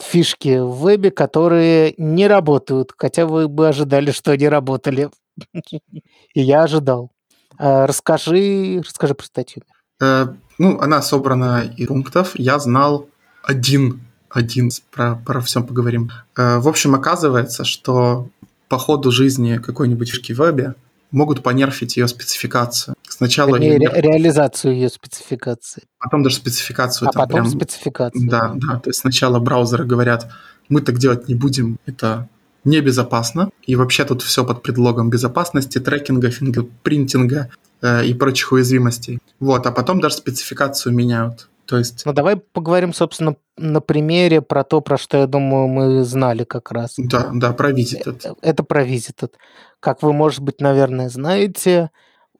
[0.00, 5.10] «Фишки в вебе, которые не работают», хотя вы бы ожидали, что они работали.
[5.52, 7.10] И я ожидал.
[7.58, 9.62] А, Расскажи, расскажи про статью.
[10.00, 10.26] Э,
[10.58, 12.32] ну, она собрана из пунктов.
[12.38, 13.08] Я знал
[13.42, 16.10] один, один, про, про все поговорим.
[16.36, 18.28] Э, в общем, оказывается, что
[18.68, 20.74] по ходу жизни какой-нибудь фишки вебе
[21.10, 22.94] могут понерфить ее спецификацию.
[23.08, 25.84] Сначала ре- нерфят, реализацию ее спецификации.
[25.98, 28.28] потом даже спецификацию А потом прям спецификацию.
[28.28, 28.78] Да, да.
[28.78, 30.30] То есть сначала браузеры говорят,
[30.68, 32.28] мы так делать не будем, это
[32.68, 33.50] небезопасно.
[33.66, 37.50] И вообще тут все под предлогом безопасности, трекинга, фингерпринтинга
[37.82, 39.18] э, и прочих уязвимостей.
[39.40, 41.48] Вот, а потом даже спецификацию меняют.
[41.66, 46.04] То есть, Ну, давай поговорим, собственно, на примере про то, про что, я думаю, мы
[46.04, 46.94] знали как раз.
[46.96, 48.20] да, да, про Visited.
[48.24, 49.32] Э, Это про Visited.
[49.80, 51.90] Как вы, может быть, наверное, знаете,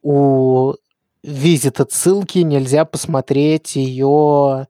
[0.02, 0.74] у
[1.24, 4.66] Visited ссылки нельзя посмотреть ее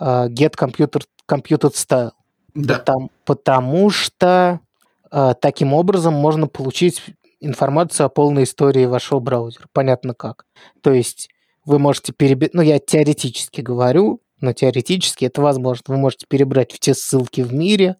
[0.00, 2.12] get computer, computed style.
[2.54, 4.67] Да, Потому, потому что э,
[5.10, 7.02] таким образом можно получить
[7.40, 9.66] информацию о полной истории вашего браузера.
[9.72, 10.46] Понятно как.
[10.82, 11.28] То есть
[11.64, 12.54] вы можете перебить...
[12.54, 15.84] Ну, я теоретически говорю, но теоретически это возможно.
[15.88, 17.96] Вы можете перебрать все ссылки в мире,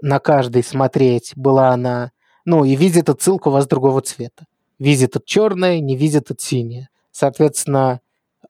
[0.00, 2.12] на каждой смотреть, была она...
[2.44, 4.46] Ну, и видит эту ссылку у вас другого цвета.
[4.78, 6.88] Видит от черное, не видит от синее.
[7.12, 8.00] Соответственно, а,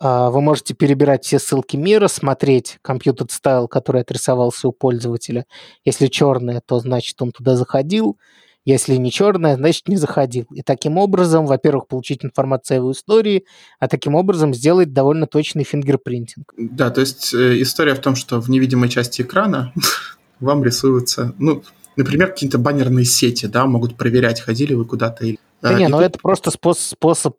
[0.02, 5.46] вы можете перебирать все ссылки мира, смотреть компьютер стайл, который отрисовался у пользователя.
[5.84, 8.18] Если черное, то значит он туда заходил.
[8.64, 10.46] Если не черное, значит не заходил.
[10.54, 13.44] И таким образом, во-первых, получить информацию о его истории,
[13.80, 16.52] а таким образом сделать довольно точный фингерпринтинг.
[16.56, 19.72] Да, то есть э, история в том, что в невидимой части экрана
[20.40, 21.64] вам рисуются, ну,
[21.96, 25.38] например, какие-то баннерные сети, да, могут проверять, ходили вы куда-то или...
[25.62, 26.06] Да не, но тут...
[26.06, 27.36] это просто способ, способ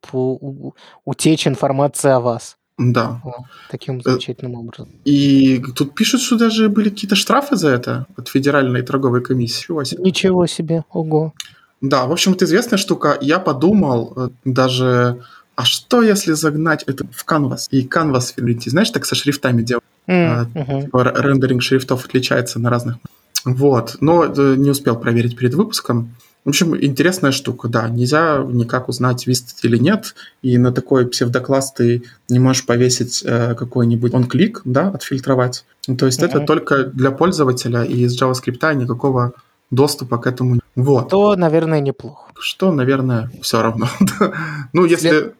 [1.05, 2.57] утечь информации о вас.
[2.77, 3.21] Да.
[3.23, 4.89] О, таким замечательным образом.
[5.05, 9.61] И тут пишут, что даже были какие-то штрафы за это от Федеральной торговой комиссии.
[9.61, 10.03] Ничего себе.
[10.03, 11.33] Ничего себе, ого.
[11.81, 13.17] Да, в общем, это известная штука.
[13.21, 15.21] Я подумал э, даже,
[15.55, 17.67] а что если загнать это в Canvas?
[17.71, 18.33] И Canvas,
[18.69, 19.83] знаешь, так со шрифтами делать.
[20.07, 21.21] Mm, uh-huh.
[21.21, 22.97] Рендеринг шрифтов отличается на разных.
[23.45, 26.15] Вот, но э, не успел проверить перед выпуском.
[26.45, 27.87] В общем, интересная штука, да.
[27.87, 30.13] Нельзя никак узнать, висит или нет.
[30.41, 35.65] И на такой псевдокласс ты не можешь повесить э, какой-нибудь он-клик, да, отфильтровать.
[35.97, 36.25] То есть mm-hmm.
[36.25, 39.33] это только для пользователя, и из JavaScript никакого
[39.71, 40.59] доступа к этому.
[40.75, 41.09] Вот.
[41.09, 42.31] То, наверное, неплохо.
[42.37, 43.87] Что, наверное, все равно.
[44.73, 45.33] ну, если...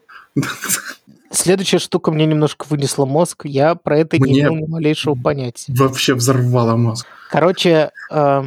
[1.31, 3.45] Следующая штука мне немножко вынесла мозг.
[3.45, 5.73] Я про это мне не имел ни малейшего понятия.
[5.75, 7.07] Вообще взорвала мозг.
[7.29, 8.43] Короче, э,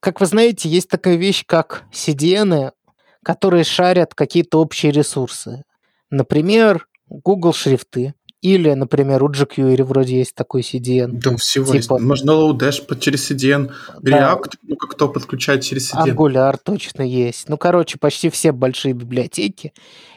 [0.00, 2.72] как вы знаете, есть такая вещь, как CDN,
[3.24, 5.64] которые шарят какие-то общие ресурсы.
[6.10, 8.14] Например, Google шрифты.
[8.42, 11.12] Или, например, у jQuery вроде есть такой CDN.
[11.14, 11.76] Да, всего типа...
[11.76, 11.90] есть.
[11.90, 13.72] Можно Lodash под через CDN.
[14.00, 14.34] Да.
[14.34, 16.14] React, ну, как кто подключает через CDN.
[16.14, 17.48] Angular точно есть.
[17.48, 19.72] Ну, короче, почти все большие библиотеки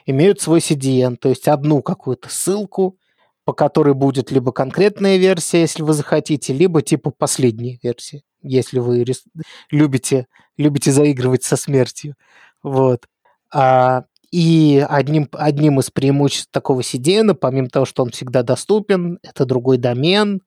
[0.06, 3.00] имеют свой CDN, то есть одну какую-то ссылку,
[3.46, 9.04] по которой будет либо конкретная версия, если вы захотите, либо типа последняя версия если вы
[9.04, 9.24] рис...
[9.72, 12.16] любите, любите заигрывать со смертью.
[12.64, 13.06] Вот.
[13.54, 19.46] А, и одним, одним из преимуществ такого CDN, помимо того, что он всегда доступен, это
[19.46, 20.42] другой домен,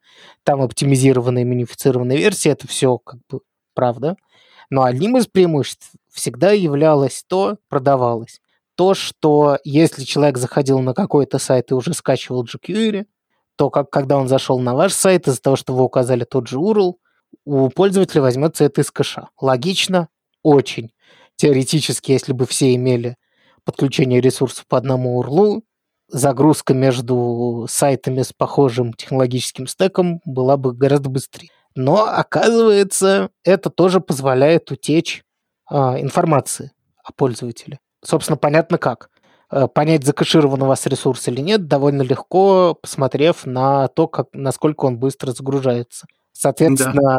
[0.44, 3.40] там оптимизированная минифицированная версия, это все как бы
[3.74, 4.16] правда.
[4.70, 8.40] Но одним из преимуществ всегда являлось то, продавалось,
[8.76, 13.07] то, что если человек заходил на какой-то сайт и уже скачивал jQuery,
[13.57, 16.59] то как, когда он зашел на ваш сайт, из-за того, что вы указали тот же
[16.59, 16.94] URL,
[17.45, 19.29] у пользователя возьмется это из кэша.
[19.40, 20.09] Логично?
[20.42, 20.92] Очень.
[21.37, 23.16] Теоретически, если бы все имели
[23.64, 25.62] подключение ресурсов по одному урлу,
[26.09, 31.51] загрузка между сайтами с похожим технологическим стеком была бы гораздо быстрее.
[31.75, 35.25] Но, оказывается, это тоже позволяет утечь
[35.71, 37.81] э, информации о пользователе.
[38.05, 39.11] Собственно, понятно как.
[39.51, 44.85] Э, понять, закэширован у вас ресурс или нет, довольно легко, посмотрев на то, как, насколько
[44.85, 46.07] он быстро загружается.
[46.33, 47.18] Соответственно,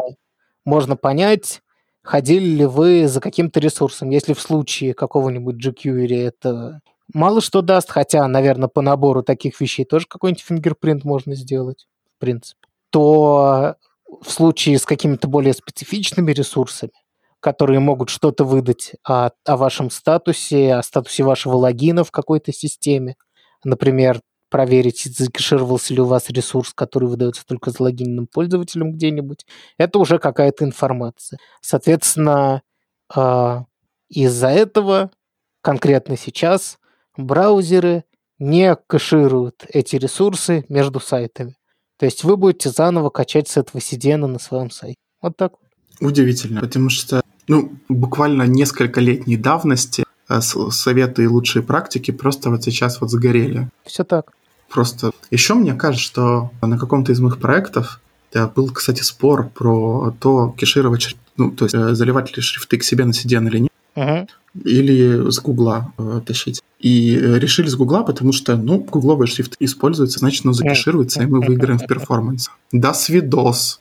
[0.64, 1.62] можно понять,
[2.02, 4.10] ходили ли вы за каким-то ресурсом.
[4.10, 6.80] Если в случае какого-нибудь jQuery это
[7.12, 12.20] мало что даст, хотя, наверное, по набору таких вещей тоже какой-нибудь фингерпринт можно сделать, в
[12.20, 13.76] принципе, то
[14.22, 16.92] в случае с какими-то более специфичными ресурсами,
[17.40, 23.16] которые могут что-то выдать о, о вашем статусе, о статусе вашего логина в какой-то системе,
[23.64, 24.20] например,
[24.54, 29.44] проверить, закешировался ли у вас ресурс, который выдается только залогиненным пользователем где-нибудь.
[29.78, 31.40] Это уже какая-то информация.
[31.60, 32.62] Соответственно,
[33.12, 33.64] а,
[34.08, 35.10] из-за этого
[35.60, 36.78] конкретно сейчас
[37.16, 38.04] браузеры
[38.38, 41.56] не кэшируют эти ресурсы между сайтами.
[41.98, 44.98] То есть вы будете заново качать с этого CDN на своем сайте.
[45.20, 46.10] Вот так вот.
[46.10, 52.62] Удивительно, потому что ну, буквально несколько летней давности э, советы и лучшие практики просто вот
[52.62, 53.68] сейчас вот загорели.
[53.84, 54.30] Все так.
[54.68, 58.00] Просто еще мне кажется, что на каком-то из моих проектов
[58.32, 62.84] да, был, кстати, спор про то, кешировать, ну, то есть э, заливать ли шрифты к
[62.84, 63.70] себе на CDN или нет.
[63.94, 64.28] Uh-huh.
[64.64, 66.60] Или с Гугла э, тащить.
[66.80, 71.26] И э, решили с Гугла, потому что, ну, гугловые шрифты используются, значит, оно закешируется, и
[71.26, 72.50] мы выиграем в перформанс.
[72.72, 73.80] Да, свидос.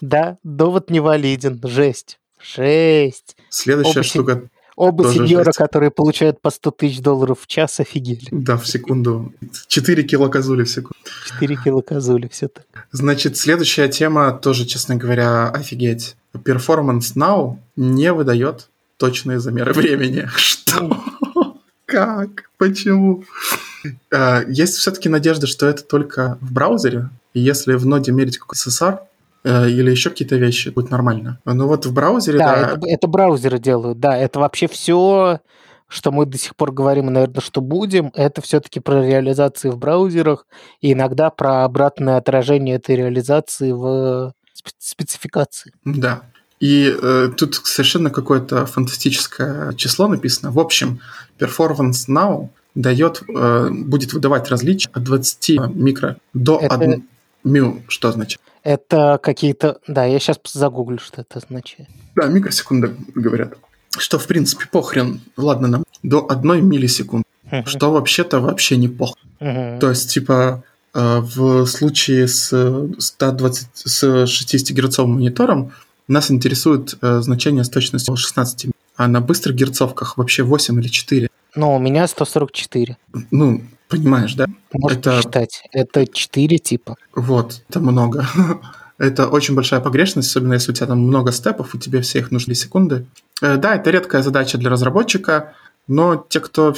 [0.00, 1.60] Да, довод не валиден.
[1.64, 2.18] Жесть.
[2.40, 3.36] Жесть.
[3.50, 4.42] Следующая Оба штука.
[4.76, 5.58] Оба Тоже сеньора, жесть.
[5.58, 8.26] которые получают по 100 тысяч долларов в час, офигели.
[8.30, 9.32] Да, в секунду.
[9.68, 10.96] 4 кило козули в секунду.
[11.26, 12.86] 4 кило козули, все так.
[12.90, 16.16] Значит, следующая тема тоже, честно говоря, офигеть.
[16.34, 20.28] Performance Now не выдает точные замеры времени.
[20.36, 21.02] Что?
[21.86, 22.50] Как?
[22.56, 23.24] Почему?
[24.10, 27.10] А, есть все-таки надежда, что это только в браузере.
[27.34, 29.00] И если в ноде мерить какой SSR,
[29.44, 31.38] или еще какие-то вещи, будет нормально.
[31.44, 32.54] Но вот в браузере, да...
[32.54, 35.40] Да, это, это браузеры делают, да, это вообще все,
[35.88, 40.46] что мы до сих пор говорим, наверное, что будем, это все-таки про реализации в браузерах
[40.80, 44.32] и иногда про обратное отражение этой реализации в
[44.78, 45.72] спецификации.
[45.84, 46.22] Да.
[46.60, 50.52] И э, тут совершенно какое-то фантастическое число написано.
[50.52, 51.00] В общем,
[51.38, 57.04] Performance Now дает, э, будет выдавать различия от 20 микро до Это- 1
[57.44, 57.82] мю.
[57.88, 58.40] Что означает?
[58.62, 59.78] Это какие-то...
[59.86, 61.88] Да, я сейчас загуглю, что это означает.
[62.14, 63.54] Да, микросекунды говорят.
[63.98, 65.20] Что, в принципе, похрен.
[65.36, 67.24] Ладно, нам до 1 миллисекунды.
[67.66, 68.88] Что вообще-то вообще не.
[68.88, 69.78] Мгм.
[69.80, 70.62] То есть, типа,
[70.94, 75.72] э, в случае с э, 120, с 60-герцовым монитором
[76.08, 81.28] нас интересует э, значение с точностью 16, а на быстрых герцовках вообще 8 или 4.
[81.54, 82.96] Ну, у меня 144.
[83.30, 84.46] Ну, понимаешь, да?
[84.72, 85.62] Можешь Это- посчитать.
[85.72, 86.96] Это 4 типа.
[87.14, 88.26] Вот, это много.
[88.98, 92.30] Это очень большая погрешность, особенно если у тебя там много степов, и тебе все их
[92.30, 93.06] нужны секунды.
[93.40, 95.54] Э, Да, это редкая задача для разработчика,
[95.88, 96.74] но те, кто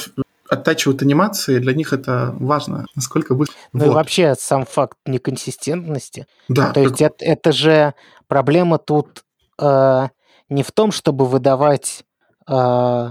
[0.49, 3.55] оттачивают анимации, для них это важно, насколько быстро.
[3.73, 3.95] Ну и Вот.
[3.95, 6.25] вообще сам факт неконсистентности.
[6.49, 7.93] Да, То есть это, это же
[8.27, 9.23] проблема тут
[9.59, 10.07] э,
[10.49, 12.05] не в том, чтобы выдавать
[12.47, 13.09] э,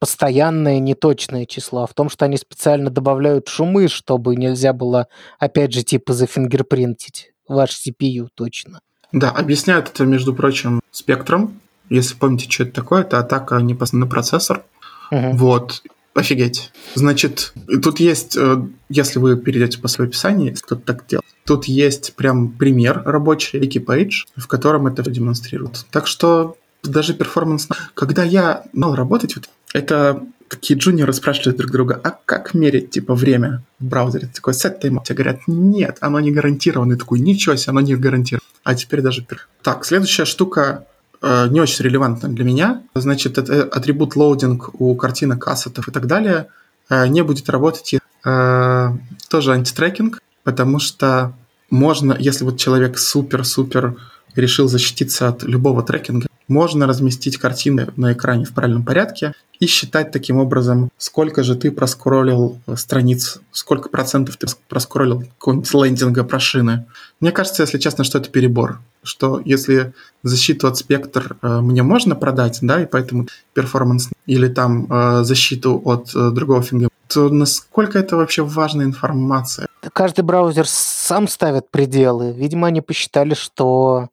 [0.00, 5.06] постоянное неточное число, а в том, что они специально добавляют шумы, чтобы нельзя было,
[5.38, 8.80] опять же, типа зафингерпринтить ваш CPU точно.
[9.12, 11.60] Да, объясняют это, между прочим, спектром.
[11.90, 14.64] Если помните, что это такое, это атака непосредственно на процессор.
[15.10, 15.36] Мгм.
[15.36, 15.82] Вот.
[16.14, 16.72] Офигеть.
[16.94, 18.56] Значит, тут есть, э,
[18.88, 23.60] если вы перейдете по своему описанию, если кто-то так делает, тут есть прям пример рабочий,
[23.60, 25.86] Wikipage, в котором это демонстрируют.
[25.90, 27.68] Так что даже performance...
[27.94, 32.90] Когда я начал работать, вот, это такие junior ы спрашивали друг друга, а как мерить,
[32.90, 34.26] типа, время в браузере?
[34.26, 36.94] Ты такой, set time Тебе говорят, нет, оно не гарантировано.
[36.94, 38.44] И такой, ничего себе, оно не гарантировано.
[38.64, 39.26] А теперь даже...
[39.62, 40.86] Так, следующая штука
[41.22, 42.82] э, не очень релевантна для меня.
[42.94, 46.48] Значит, это атрибут loading у картинок, asset ов и так далее
[46.88, 47.94] э, не будет работать.
[48.24, 48.88] э,
[49.28, 51.32] тоже антитрекинг, потому что
[51.70, 53.96] можно, если вот человек супер-супер
[54.34, 60.10] решил защититься от любого трекинга, можно разместить картины на экране в правильном порядке и считать
[60.10, 66.40] таким образом, сколько же ты проскроллил э, страниц, сколько процентов ты проскроллил какого-нибудь лендинга про
[66.40, 66.86] шины.
[67.20, 68.80] Мне кажется, если честно, что это перебор.
[69.02, 74.86] Что если защиту от спектр э, мне можно продать, да, и поэтому перформанс, или там
[74.90, 79.68] э, защиту от э, другого финга, то насколько это вообще важная информация?
[79.92, 82.32] Каждый браузер сам ставит пределы.
[82.32, 84.08] Видимо, они посчитали, что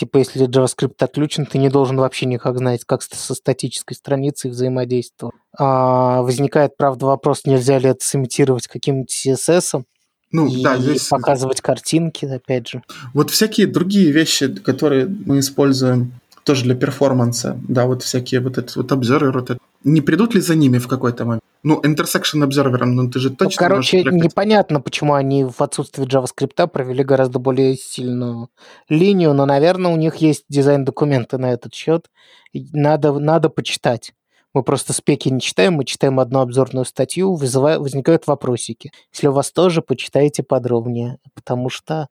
[0.00, 5.34] типа если JavaScript отключен, ты не должен вообще никак знать, как со статической страницей взаимодействовать.
[5.58, 9.84] А, возникает, правда, вопрос, нельзя ли это сымитировать каким-нибудь CSS
[10.32, 12.82] Ну, и да, здесь показывать картинки, опять же.
[13.12, 18.76] Вот всякие другие вещи, которые мы используем тоже для перформанса, да, вот всякие вот этот
[18.76, 19.60] вот observer, вот это.
[19.84, 21.42] не придут ли за ними в какой-то момент?
[21.62, 24.24] Ну, intersection observer, ну ты же Ну, точно короче, можешь трекать.
[24.24, 28.48] непонятно, почему они в отсутствии JavaScript провели гораздо более сильную
[28.88, 32.06] линию, но, наверное, у них есть дизайн-документы на этот счет.
[32.54, 34.12] Надо, надо почитать.
[34.52, 38.90] Мы просто спеки не читаем, мы читаем одну обзорную статью, вызывая, возникают вопросики.
[39.12, 42.08] Если у вас тоже, почитайте подробнее, потому что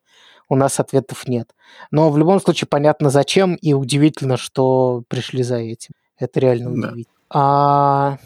[0.50, 1.52] у нас ответов нет.
[1.92, 5.92] Но в любом случае понятно зачем, и удивительно, что пришли за этим.
[6.18, 6.88] Это реально Да.
[6.90, 7.16] удивительно.
[7.32, 8.18] А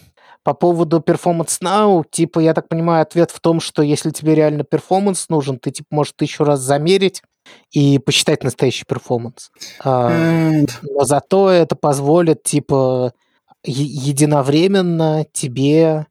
[0.44, 4.64] по поводу Performance Now, типа, я так понимаю, ответ в том, что если тебе реально
[4.64, 7.22] performance нужен, ты, типа, можешь тысячу раз замерить
[7.72, 9.52] и посчитать настоящий performance.
[9.84, 13.14] А, Э, но зато это позволит, типа,
[13.66, 16.08] единовременно тебе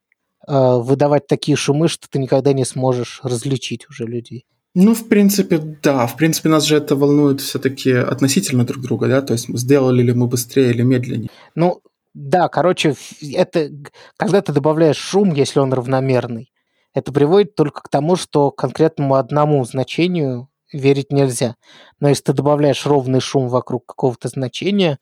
[0.46, 4.44] а, выдавать такие шумы, что ты никогда не сможешь различить уже людей.
[4.74, 6.06] Ну, в принципе, да.
[6.06, 9.20] В принципе, нас же это волнует все-таки относительно друг друга, да?
[9.20, 11.30] То есть сделали ли мы быстрее или медленнее.
[11.54, 11.82] Ну,
[12.14, 12.94] да, короче,
[13.34, 13.70] это
[14.16, 16.52] когда ты добавляешь шум, если он равномерный,
[16.94, 21.56] это приводит только к тому, что конкретному одному значению верить нельзя.
[22.00, 24.98] Но если ты добавляешь ровный шум вокруг какого-то значения,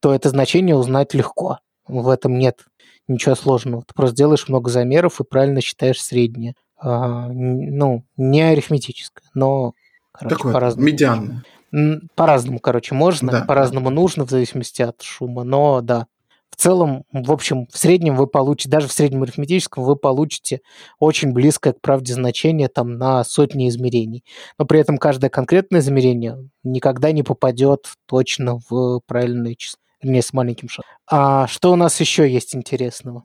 [0.00, 1.58] то это значение узнать легко.
[1.86, 2.64] В этом нет
[3.08, 3.82] ничего сложного.
[3.82, 6.54] Ты просто делаешь много замеров и правильно считаешь среднее.
[6.78, 9.74] А, ну, не арифметическое, но
[10.12, 10.86] короче, Такое, по-разному.
[10.86, 11.44] медианное.
[12.14, 16.06] По-разному, короче, можно, Да, по-разному нужно, в зависимости от шума, но да.
[16.50, 20.60] В целом, в общем, в среднем вы получите, даже в среднем арифметическом вы получите
[21.00, 24.22] очень близкое к правде значение там на сотни измерений.
[24.56, 29.80] Но при этом каждое конкретное измерение никогда не попадет точно в правильное число.
[30.00, 30.88] Вернее, с маленьким шагом.
[31.10, 33.24] А что у нас еще есть интересного?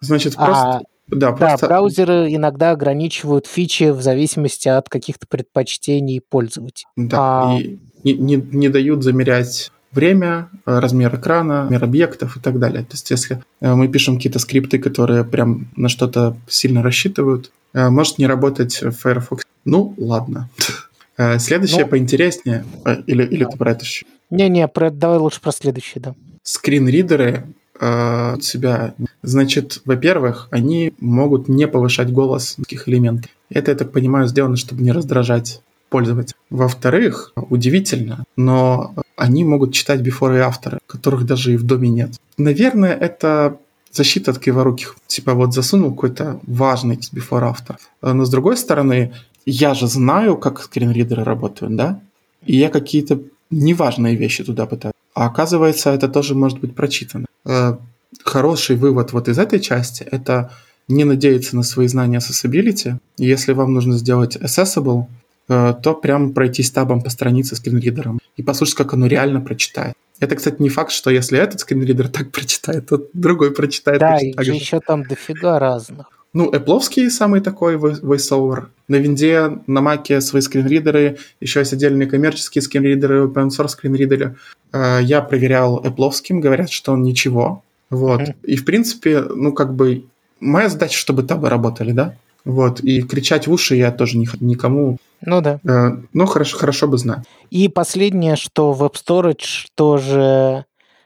[0.00, 0.64] Значит, А, просто...
[0.64, 1.66] да, Да, просто...
[1.66, 6.88] браузеры иногда ограничивают фичи в зависимости от каких-то предпочтений пользователя.
[6.96, 12.40] Да, А- и не, не, не дают замерять время, э, размер экрана, размер объектов и
[12.40, 12.82] так далее.
[12.82, 17.88] То есть, если э, мы пишем какие-то скрипты, которые прям на что-то сильно рассчитывают, э,
[17.88, 19.44] может не работать в Firefox.
[19.64, 20.50] Ну, ладно.
[21.38, 22.64] Следующее ну, поинтереснее.
[23.06, 23.50] Или, или да.
[23.50, 24.04] ты про это еще?
[24.30, 26.14] Не-не, про, давай лучше про следующее, да.
[26.42, 27.44] Скринридеры
[27.84, 28.94] э, себя.
[29.22, 33.30] Значит, во-первых, они могут не повышать голос таких элементов.
[33.50, 35.60] Это, я так понимаю, сделано, чтобы не раздражать
[35.90, 36.36] пользователя.
[36.50, 42.12] Во-вторых, удивительно, но они могут читать before и after, которых даже и в доме нет.
[42.38, 43.58] Наверное, это
[43.92, 44.96] защита от криворуких.
[45.06, 47.76] Типа вот засунул какой-то важный before after.
[48.02, 49.12] Но с другой стороны,
[49.46, 52.00] я же знаю, как скринридеры работают, да?
[52.46, 53.20] И я какие-то
[53.50, 54.93] неважные вещи туда пытаюсь.
[55.14, 57.26] А оказывается, это тоже может быть прочитано.
[57.46, 57.76] Э,
[58.24, 60.50] хороший вывод вот из этой части– это
[60.88, 62.98] не надеяться на свои знания accessibility.
[63.16, 65.06] Если вам нужно сделать accessible,
[65.48, 69.94] э, то прям пройтись табом по странице скринридером и послушать, как оно реально прочитает.
[70.20, 74.00] Это, кстати, не факт, что если этот скринридер так прочитает, то другой прочитает.
[74.00, 76.06] Да, и же еще там дофига разных.
[76.32, 78.66] Ну, Apple самый такой voiceover.
[78.88, 84.34] На винде, на маке свои скринридеры, еще есть отдельные коммерческие скринридеры, open source скринридеры.
[84.74, 87.62] Э, я проверял Apple, говорят, что он ничего.
[87.90, 88.22] Вот.
[88.42, 90.04] И, в принципе, ну, как бы,
[90.40, 92.16] моя задача, чтобы табы работали, да?
[92.44, 92.80] Вот.
[92.80, 94.98] И кричать в уши я тоже не, никому...
[95.20, 95.60] Ну да.
[95.64, 97.24] Э, ну, хорошо, хорошо бы знать.
[97.50, 100.64] И последнее, что Web Storage тоже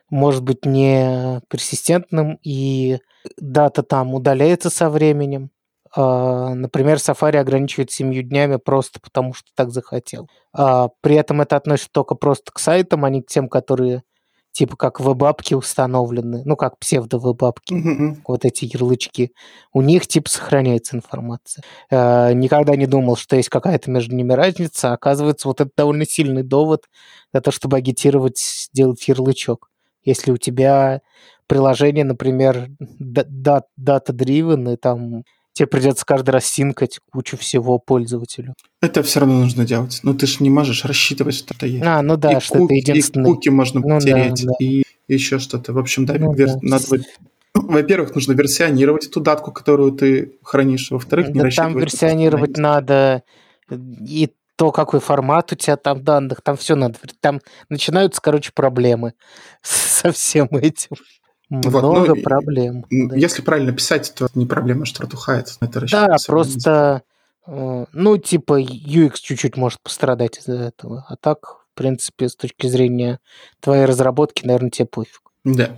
[0.09, 2.99] может быть не персистентным, и
[3.37, 5.51] дата там удаляется со временем.
[5.95, 10.29] А, например, Safari ограничивает семью днями просто потому, что так захотел.
[10.53, 14.03] А, при этом это относится только просто к сайтам, а не к тем, которые
[14.53, 18.23] типа как веб-апки установлены, ну как псевдо-веб-апки, mm-hmm.
[18.27, 19.33] вот эти ярлычки,
[19.73, 21.63] у них типа сохраняется информация.
[21.91, 26.43] Э, никогда не думал, что есть какая-то между ними разница, оказывается, вот это довольно сильный
[26.43, 26.87] довод
[27.33, 29.71] за то, чтобы агитировать сделать ярлычок.
[30.03, 31.03] Если у тебя
[31.47, 32.69] приложение, например,
[33.01, 35.23] data-driven, и там
[35.59, 38.55] тебе придется каждый раз синкать кучу всего пользователю.
[38.81, 40.01] Это все равно нужно делать.
[40.05, 41.85] Ну, ты же не можешь рассчитывать, что это есть.
[41.85, 43.31] А, ну да, и что куки, это единственное.
[43.31, 44.65] И куки можно ну, потереть, да, да.
[44.65, 45.73] и еще что-то.
[45.73, 46.49] В общем, да, ну, вер...
[46.49, 46.59] да.
[46.63, 46.85] надо
[47.55, 50.91] во-первых, нужно версионировать эту датку, которую ты хранишь.
[50.91, 53.25] Во-вторых, не да Там версионировать надо
[53.71, 56.99] и то, какой формат у тебя там данных, там все надо.
[57.21, 59.15] Там начинаются, короче, проблемы
[59.63, 60.97] со всем этим.
[61.51, 62.85] Много вот, ну, проблем.
[62.91, 63.17] Да.
[63.17, 65.57] Если правильно писать, то не проблема, что протухает.
[65.61, 67.03] Это да, просто,
[67.47, 71.07] э, ну, типа, UX чуть-чуть может пострадать из-за этого.
[71.09, 73.19] А так, в принципе, с точки зрения
[73.61, 75.23] твоей разработки, наверное, тебе пофиг.
[75.45, 75.71] Да.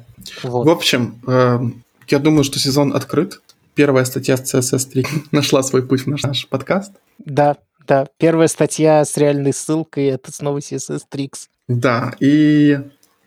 [0.43, 0.66] Вот.
[0.66, 1.61] В общем, э,
[2.09, 3.41] я думаю, что сезон открыт.
[3.75, 6.93] Первая статья с CSS3 нашла свой путь в наш, наш подкаст.
[7.18, 7.57] Да,
[7.87, 8.09] да.
[8.18, 11.49] Первая статья с реальной ссылкой– это снова CSS Tricks.
[11.68, 12.81] Да, и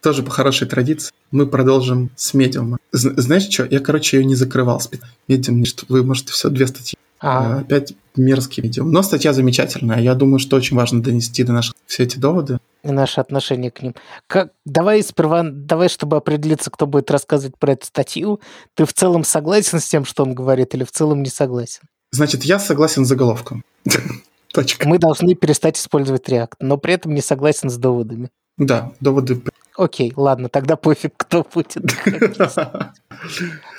[0.03, 2.77] тоже по хорошей традиции, мы продолжим с медиума.
[2.91, 4.81] Знаешь что, я, короче, ее не закрывал.
[5.27, 6.97] Медиум, что вы можете все две статьи.
[7.19, 7.59] А.
[7.59, 8.91] Опять мерзкий медиум.
[8.91, 10.01] Но статья замечательная.
[10.01, 12.59] Я думаю, что очень важно донести до наших все эти доводы.
[12.83, 13.95] И наше отношение к ним.
[14.27, 18.41] Как, давай сперва, давай, чтобы определиться, кто будет рассказывать про эту статью,
[18.73, 21.83] ты в целом согласен с тем, что он говорит, или в целом не согласен?
[22.11, 23.63] Значит, я согласен с заголовком.
[24.53, 24.87] Точка.
[24.87, 28.29] Мы должны перестать использовать React, но при этом не согласен с доводами.
[28.57, 29.41] Да, доводы
[29.75, 31.83] Окей, ладно, тогда пофиг, кто будет.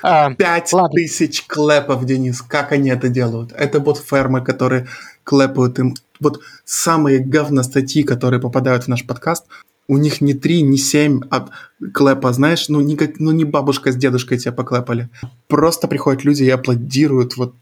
[0.03, 2.41] А, Пять тысяч клепов, Денис.
[2.43, 3.53] Как они это делают?
[3.53, 4.87] Это вот фермы, которые
[5.23, 5.95] клепают им.
[6.21, 9.47] Вот самые говно статьи, которые попадают в наш подкаст,
[9.87, 11.49] у них не три, не семь а
[11.93, 15.11] клепа, знаешь, ну, не, как, ну не бабушка с дедушкой тебя поклепали.
[15.47, 17.37] Просто приходят люди и аплодируют.
[17.37, 17.55] Вот.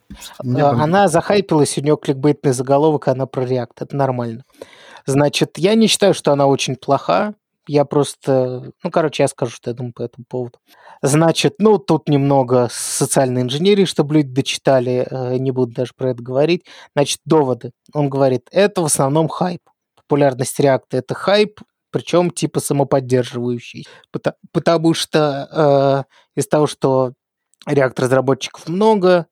[0.44, 3.72] Она захайпилась, у нее кликбейтный заголовок, она про React.
[3.80, 4.44] Это нормально.
[5.04, 7.34] Значит, я не считаю, что она очень плоха.
[7.68, 8.72] Я просто...
[8.82, 10.58] Ну, короче, я скажу, что я думаю по этому поводу.
[11.00, 16.22] Значит, ну, тут немного социальной инженерии, чтобы люди дочитали, э, не буду даже про это
[16.22, 16.66] говорить.
[16.96, 17.72] Значит, доводы.
[17.94, 19.60] Он говорит, это в основном хайп.
[19.94, 21.60] Популярность реакта– это хайп,
[21.90, 23.86] причем типа самоподдерживающий.
[24.52, 26.06] Потому что
[26.36, 27.12] э, из того, что
[27.66, 29.26] реакт разработчиков много,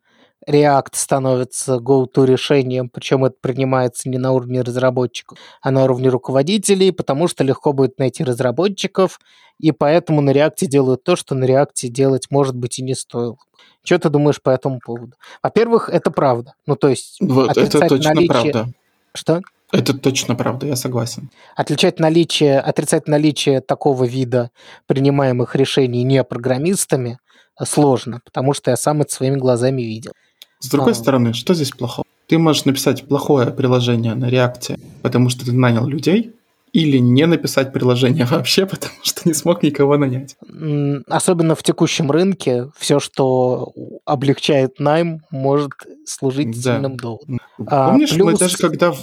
[0.49, 6.93] React становится go-to решением, причем это принимается не на уровне разработчиков, а на уровне руководителей,
[6.93, 9.21] потому что легко будет найти разработчиков,
[9.59, 13.37] и поэтому на React делают то, что на React делать, может быть, и не стоило.
[13.85, 15.13] Что ты думаешь по этому поводу?
[15.43, 16.55] Во-первых, это правда.
[16.67, 17.19] Ну, то есть...
[17.21, 18.29] Вот, это точно наличие...
[18.53, 18.73] правда.
[19.15, 19.41] Что?
[19.73, 21.31] Это точно правда, я согласен.
[21.55, 24.51] Отличать наличие, отрицать наличие такого вида
[24.87, 27.19] принимаемых решений не программистами
[27.63, 30.13] сложно, потому что я сам это своими глазами видел.
[30.61, 30.95] С другой а.
[30.95, 32.07] стороны, что здесь плохого?
[32.27, 36.33] Ты можешь написать плохое приложение на реакте, потому что ты нанял людей,
[36.73, 40.37] или не написать приложение вообще, потому что не смог никого нанять.
[41.09, 43.73] Особенно в текущем рынке все, что
[44.05, 45.73] облегчает найм, может
[46.05, 46.75] служить да.
[46.75, 47.41] сильным доводом.
[47.67, 48.33] А, Помнишь, плюс...
[48.33, 48.95] мы даже когда...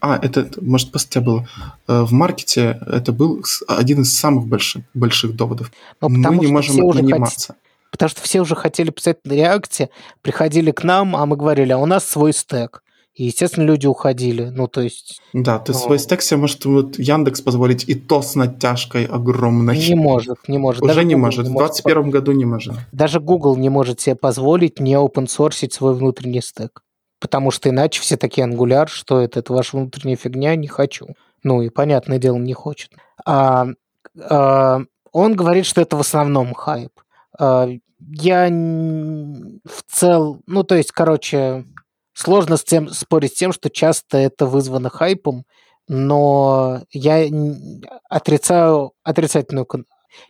[0.00, 1.48] А, это, может, пост тебя было.
[1.86, 5.72] Э, в маркете это был один из самых больших, больших доводов.
[6.00, 7.54] Но мы не можем наниматься.
[7.54, 7.67] Хотят...
[7.90, 9.90] Потому что все уже хотели писать на реакте,
[10.22, 12.82] приходили к нам, а мы говорили, а у нас свой стек.
[13.18, 14.44] И, естественно, люди уходили.
[14.44, 15.20] Ну, то есть...
[15.32, 19.76] Да, ты ну, свой стек себе может вот Яндекс позволить и то с натяжкой огромной.
[19.76, 20.82] Не может, не может.
[20.82, 21.46] Уже Даже не Google может.
[21.46, 22.74] Не в 2021 году не может.
[22.92, 26.84] Даже Google не может себе позволить не open свой внутренний стек.
[27.20, 31.08] Потому что иначе все такие ангуляр, что это, это ваша внутренняя фигня, не хочу.
[31.42, 32.92] Ну и, понятное дело, не хочет.
[33.26, 33.66] А,
[34.30, 36.92] а, он говорит, что это в основном хайп.
[37.38, 37.68] А,
[38.00, 40.42] я в цел...
[40.46, 41.64] Ну, то есть, короче,
[42.18, 45.44] Сложно с тем, спорить с тем, что часто это вызвано хайпом,
[45.86, 47.24] но я
[48.10, 49.68] отрицаю отрицательную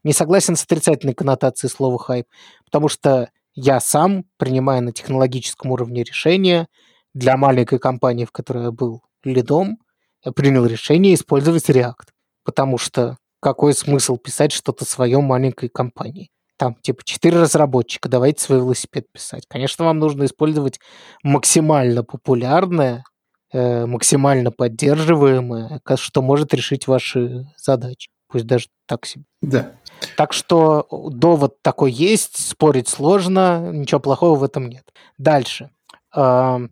[0.05, 2.27] не согласен с отрицательной коннотацией слова хайп,
[2.67, 6.69] потому что я сам, принимая на технологическом уровне решения,
[7.15, 9.79] для маленькой компании, в которой я был лидом,
[10.23, 12.09] я принял решение использовать React,
[12.45, 16.31] потому что какой смысл писать что-то свое маленькой компании?
[16.59, 19.45] Там, типа, четыре разработчика, давайте свой велосипед писать.
[19.49, 20.81] Конечно, вам нужно использовать
[21.23, 23.05] максимально популярное,
[23.53, 28.11] э, максимально поддерживаемое, что может решить ваши задачи.
[28.29, 29.25] Пусть даже так себе.
[29.41, 29.73] Да.
[30.17, 34.93] Так что довод такой есть, спорить сложно, ничего плохого в этом нет.
[35.17, 35.71] Дальше.
[36.15, 36.69] React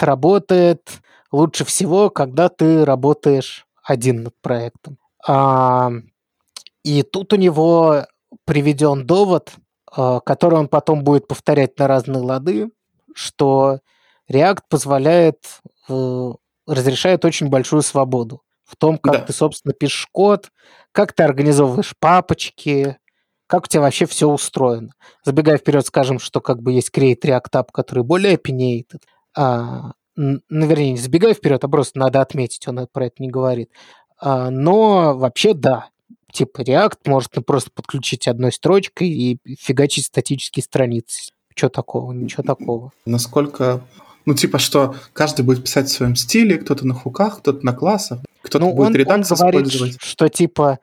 [0.00, 0.90] работает
[1.30, 4.98] лучше всего, когда ты работаешь один над проектом.
[6.82, 8.06] И тут у него
[8.44, 9.54] приведен довод,
[9.96, 12.70] э, который он потом будет повторять на разные лады,
[13.14, 13.80] что
[14.30, 16.32] React позволяет, э,
[16.66, 19.20] разрешает очень большую свободу в том, как да.
[19.20, 20.50] ты, собственно, пишешь код,
[20.92, 22.96] как ты организовываешь папочки,
[23.46, 24.90] как у тебя вообще все устроено.
[25.22, 29.02] Забегая вперед, скажем, что как бы есть Create React App, который более opinionated.
[29.36, 33.70] А, ну, вернее, не забегая вперед, а просто надо отметить, он про это не говорит.
[34.18, 35.88] А, но вообще да,
[36.34, 41.32] типа React может просто подключить одной строчкой и фигачить статические страницы.
[41.54, 42.12] Что такого?
[42.12, 42.90] Ничего такого.
[43.06, 43.82] Насколько
[44.26, 48.20] ну, типа, что каждый будет писать в своем стиле, кто-то на хуках, кто-то на классах,
[48.42, 50.02] кто-то ну, будет он, редакс он говорит, использовать.
[50.02, 50.78] что, типа,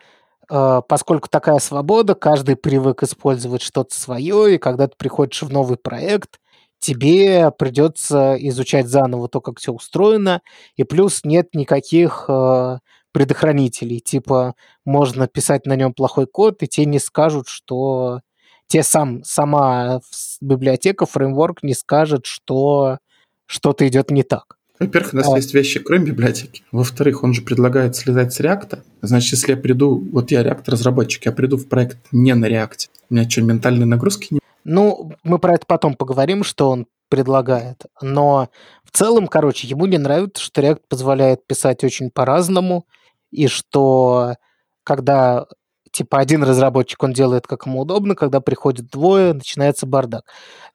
[0.49, 5.77] э, поскольку такая свобода, каждый привык использовать что-то свое, и когда ты приходишь в новый
[5.77, 6.39] проект,
[6.79, 10.41] тебе придется изучать заново то, как все устроено,
[10.75, 12.77] и плюс нет никаких э,
[13.11, 13.99] предохранителей.
[13.99, 14.55] Типа
[14.85, 18.21] можно писать на нем плохой код, и те не скажут, что...
[18.67, 19.99] Те сам, сама
[20.39, 22.99] библиотека, фреймворк не скажет, что
[23.45, 24.57] что-то идет не так.
[24.79, 25.35] Во-первых, у нас а...
[25.35, 26.63] есть вещи, кроме библиотеки.
[26.71, 28.81] Во-вторых, он же предлагает слезать с реакта.
[29.01, 33.13] Значит, если я приду, вот я реактор-разработчик, я приду в проект не на реакте, у
[33.13, 37.85] меня что, ментальной нагрузки не ну, мы про это потом поговорим, что он предлагает.
[38.01, 38.49] Но
[38.83, 42.85] в целом, короче, ему не нравится, что React позволяет писать очень по-разному,
[43.31, 44.35] и что
[44.83, 45.45] когда
[45.91, 50.23] типа один разработчик, он делает как ему удобно, когда приходит двое, начинается бардак.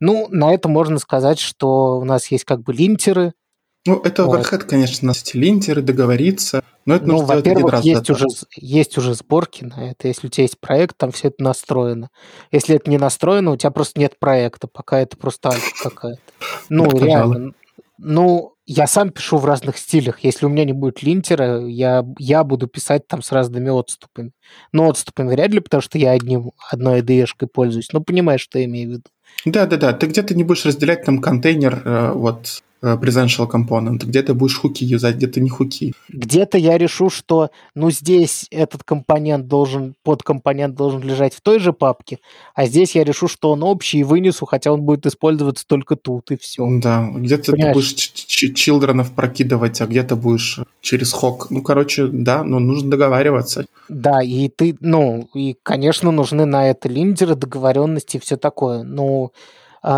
[0.01, 3.33] Ну, на это можно сказать, что у нас есть как бы линтеры.
[3.87, 4.41] Ну, это вот.
[4.41, 8.27] overhead, конечно, эти линтеры, договориться, но это ну, нужно во-первых, раз, есть, уже,
[8.57, 10.09] есть уже сборки на это.
[10.09, 12.11] Если у тебя есть проект, там все это настроено.
[12.51, 16.21] Если это не настроено, у тебя просто нет проекта, пока это просто альфа какая-то.
[16.69, 17.53] Ну, реально.
[17.99, 20.21] Ну, я сам пишу в разных стилях.
[20.23, 24.33] Если у меня не будет линтера, я, я буду писать там с разными отступами.
[24.73, 27.93] Но отступами вряд ли, потому что я одним, одной IDE-шкой пользуюсь.
[27.93, 29.05] Ну, понимаешь, что я имею в виду.
[29.45, 32.63] Да-да-да, ты где-то не будешь разделять там контейнер, э, вот,
[32.95, 35.95] presential component, где ты будешь хуки юзать, где-то не хуки.
[36.09, 41.73] Где-то я решу, что ну здесь этот компонент должен, подкомпонент должен лежать в той же
[41.73, 42.19] папке,
[42.55, 46.31] а здесь я решу, что он общий и вынесу, хотя он будет использоваться только тут,
[46.31, 46.67] и все.
[46.81, 51.49] Да, где-то ты будешь чилдронов прокидывать, а где-то будешь через хок.
[51.51, 53.67] Ну, короче, да, но нужно договариваться.
[53.89, 58.83] Да, и ты, ну, и, конечно, нужны на это линдеры, договоренности и все такое.
[58.83, 59.31] Ну, а,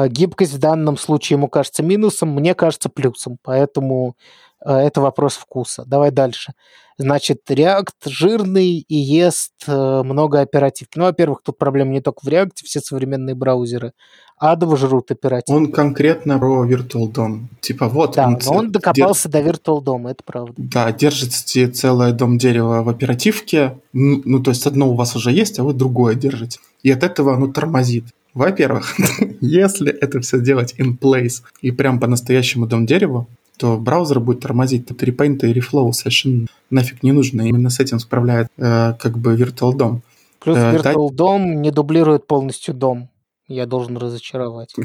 [0.08, 4.16] гибкость в данном случае ему кажется минусом, мне кажется плюсом, поэтому
[4.64, 5.84] а, это вопрос вкуса.
[5.86, 6.52] Давай дальше.
[7.00, 10.98] Значит, React жирный и ест э, много оперативки.
[10.98, 13.92] Ну, во-первых, тут проблема не только в React, все современные браузеры
[14.36, 15.56] адово жрут оперативку.
[15.56, 17.46] Он конкретно про Virtual DOM.
[17.60, 18.38] Типа вот да, он...
[18.44, 19.44] но он докопался дер...
[19.44, 20.54] до Virtual DOM, это правда.
[20.56, 23.78] Да, держите целое дом дерева в оперативке.
[23.92, 26.58] Ну, то есть одно у вас уже есть, а вы другое держите.
[26.82, 28.06] И от этого оно тормозит.
[28.34, 28.96] Во-первых,
[29.40, 34.86] если это все делать in place и прям по-настоящему дом дереву, то браузер будет тормозить.
[34.86, 37.42] Тут Repaint и Reflow совершенно нафиг не нужно.
[37.42, 40.00] Именно с этим справляет э, как бы Virtual DOM.
[40.38, 41.24] Плюс э, Virtual да...
[41.24, 43.08] DOM не дублирует полностью DOM.
[43.48, 44.74] Я должен разочаровать.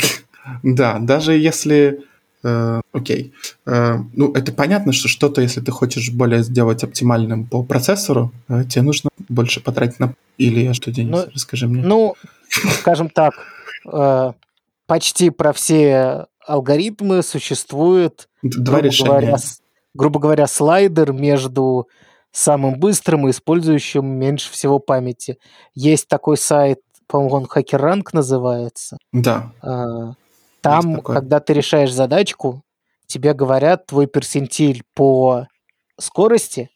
[0.62, 2.02] Да, даже если...
[2.44, 3.32] Э, окей.
[3.66, 8.66] Э, ну, это понятно, что что-то, если ты хочешь более сделать оптимальным по процессору, э,
[8.66, 10.16] тебе нужно больше потратить на...
[10.38, 11.82] Или что, Денис, ну, расскажи мне.
[11.82, 12.16] Ну,
[12.80, 13.34] скажем так,
[13.92, 14.34] э,
[14.88, 19.10] почти про все алгоритмы существует, Два грубо, решения.
[19.10, 19.38] Говоря,
[19.94, 21.88] грубо говоря, слайдер между
[22.32, 25.38] самым быстрым и использующим меньше всего памяти.
[25.74, 28.98] Есть такой сайт, по-моему, он HackerRank называется.
[29.12, 29.54] Да.
[29.62, 30.14] А,
[30.62, 32.64] там, когда ты решаешь задачку,
[33.06, 35.48] тебе говорят твой персентиль по
[36.00, 36.70] скорости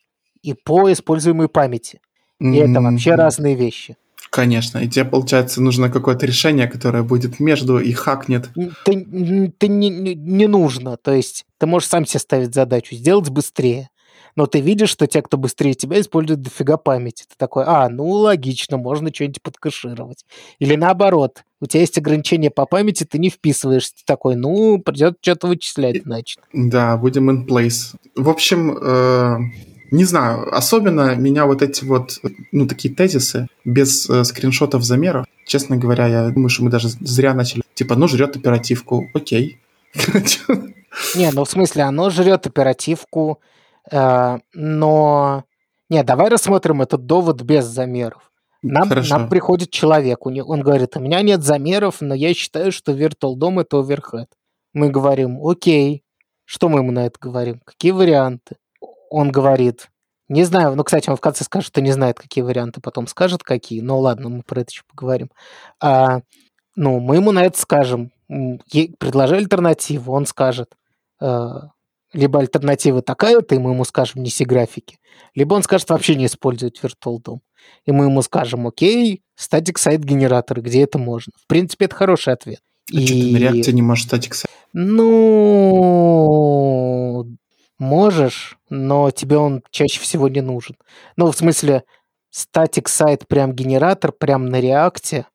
[0.43, 1.99] и по используемой памяти.
[2.39, 2.71] И mm-hmm.
[2.71, 3.97] это вообще разные вещи.
[4.29, 8.49] Конечно, и тебе, получается, нужно какое-то решение, которое будет между и хакнет.
[8.85, 13.89] Ты, ты не, не нужно, то есть ты можешь сам себе ставить задачу, сделать быстрее.
[14.37, 17.23] Но ты видишь, что те, кто быстрее тебя, используют дофига памяти.
[17.23, 20.25] Ты такой, а, ну логично, можно что-нибудь подкэшировать.
[20.59, 23.95] Или наоборот, у тебя есть ограничения по памяти, ты не вписываешься.
[23.95, 26.39] Ты такой, ну, придется что-то вычислять, значит.
[26.53, 27.95] Да, будем in place.
[28.15, 29.37] В общем, э,
[29.91, 32.19] не знаю, особенно меня вот эти вот,
[32.51, 37.33] ну, такие тезисы без э, скриншотов замеров, честно говоря, я думаю, что мы даже зря
[37.33, 37.63] начали.
[37.73, 39.59] Типа, ну, жрет оперативку, окей.
[41.15, 43.39] Не, ну, в смысле, оно жрет оперативку,
[43.91, 45.43] э, но...
[45.89, 48.31] Не, давай рассмотрим этот довод без замеров.
[48.61, 53.35] Нам, нам приходит человек, он говорит, у меня нет замеров, но я считаю, что Virtual
[53.35, 54.27] DOM это overhead.
[54.73, 56.03] Мы говорим, окей,
[56.43, 57.61] что мы ему на это говорим?
[57.63, 58.57] Какие варианты?
[59.09, 59.89] Он говорит,
[60.29, 63.43] не знаю, ну, кстати, он в конце скажет, что не знает, какие варианты, потом скажет,
[63.43, 63.81] какие.
[63.81, 65.29] Ну, ладно, мы про это еще поговорим.
[65.79, 66.19] А,
[66.75, 68.11] ну, мы ему на это скажем.
[68.27, 70.75] Предложи альтернативу, он скажет.
[71.21, 71.69] А,
[72.13, 74.97] либо альтернатива такая-то, и мы ему скажем, неси графики.
[75.33, 77.39] Либо он скажет вообще не использовать Virtual DOM.
[77.85, 81.33] И мы ему скажем, окей, статик сайт генератор, где это можно.
[81.41, 82.59] В принципе, это хороший ответ.
[82.93, 83.05] А и...
[83.05, 84.51] что ты на реакции не можешь статик сайт?
[84.73, 85.07] Ну,
[87.79, 90.75] можешь, но тебе он чаще всего не нужен.
[91.15, 91.83] Ну, в смысле,
[92.29, 95.25] статик сайт прям генератор, прям на реакте.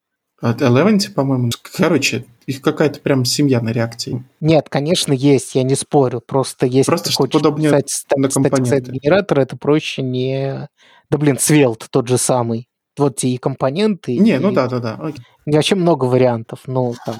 [0.40, 1.50] От Eleventy, по-моему.
[1.76, 4.24] Короче, их какая-то прям семья на реакте.
[4.40, 6.20] Нет, конечно, есть, я не спорю.
[6.20, 10.68] Просто есть Просто что удобнее писать на статик сайт генератор, это проще не...
[11.10, 12.68] Да блин, Svelte тот же самый.
[12.98, 14.18] Вот те и компоненты.
[14.18, 14.38] Не, и...
[14.38, 15.12] ну да, да, да.
[15.46, 16.60] Вообще много вариантов.
[16.66, 17.16] Ну, там,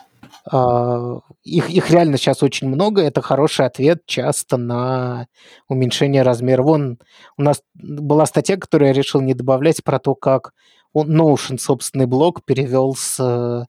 [1.44, 3.02] их, их реально сейчас очень много.
[3.02, 5.28] Это хороший ответ часто на
[5.68, 6.62] уменьшение размера.
[6.62, 6.98] Вон
[7.36, 10.52] у нас была статья, которую я решил не добавлять, про то, как
[10.94, 13.64] Notion собственный блок перевел с э,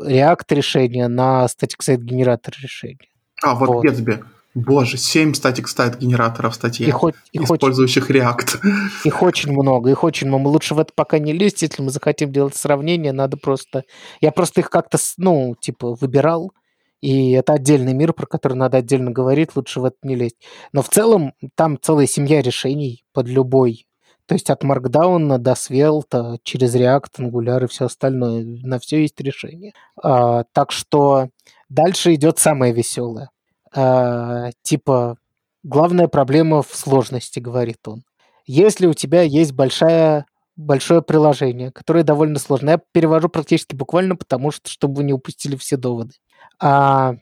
[0.00, 3.08] React решения на Static Site генератор решения.
[3.42, 3.96] А, вот, вот.
[3.96, 4.22] тебе.
[4.58, 7.00] Боже, 7 static site генераторов статьи, их,
[7.32, 8.58] их использующих очень, React.
[9.04, 10.48] Их очень много, их очень много.
[10.48, 13.84] Лучше в это пока не лезть, если мы захотим делать сравнение, надо просто...
[14.20, 16.52] Я просто их как-то, ну, типа, выбирал,
[17.00, 20.38] и это отдельный мир, про который надо отдельно говорить, лучше в это не лезть.
[20.72, 23.86] Но в целом там целая семья решений под любой.
[24.26, 28.44] То есть от Markdown до Svelte, через React, Angular и все остальное.
[28.44, 29.72] На все есть решение.
[30.02, 31.28] А, так что
[31.68, 33.30] дальше идет самое веселое
[33.74, 35.16] э, типа,
[35.62, 38.04] главная проблема в сложности, говорит он.
[38.46, 44.50] Если у тебя есть большая, большое приложение, которое довольно сложное, я перевожу практически буквально, потому
[44.50, 46.14] что, чтобы вы не упустили все доводы,
[46.60, 47.16] а,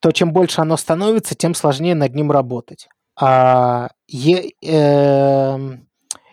[0.00, 2.88] то чем больше оно становится, тем сложнее над ним работать.
[3.18, 5.58] А, э,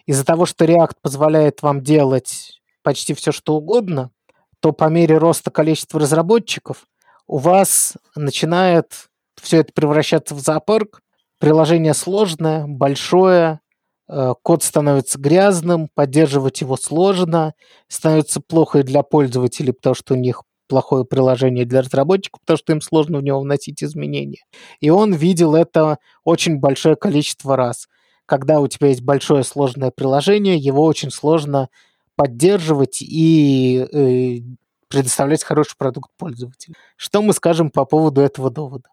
[0.06, 4.12] из-за того, что React позволяет вам делать почти все, что угодно,
[4.60, 6.86] то по мере роста количества разработчиков
[7.28, 9.10] у вас начинает
[9.42, 11.02] все это превращаться в зоопарк.
[11.40, 13.60] Приложение сложное, большое,
[14.08, 17.54] э, код становится грязным, поддерживать его сложно,
[17.88, 22.74] становится плохо и для пользователей, потому что у них плохое приложение для разработчиков, потому что
[22.74, 24.44] им сложно в него вносить изменения.
[24.80, 27.88] И он видел это очень большое количество раз.
[28.26, 31.70] Когда у тебя есть большое сложное приложение, его очень сложно
[32.16, 34.40] поддерживать и э,
[34.88, 36.76] предоставлять хороший продукт пользователю.
[36.96, 38.93] Что мы скажем по поводу этого довода?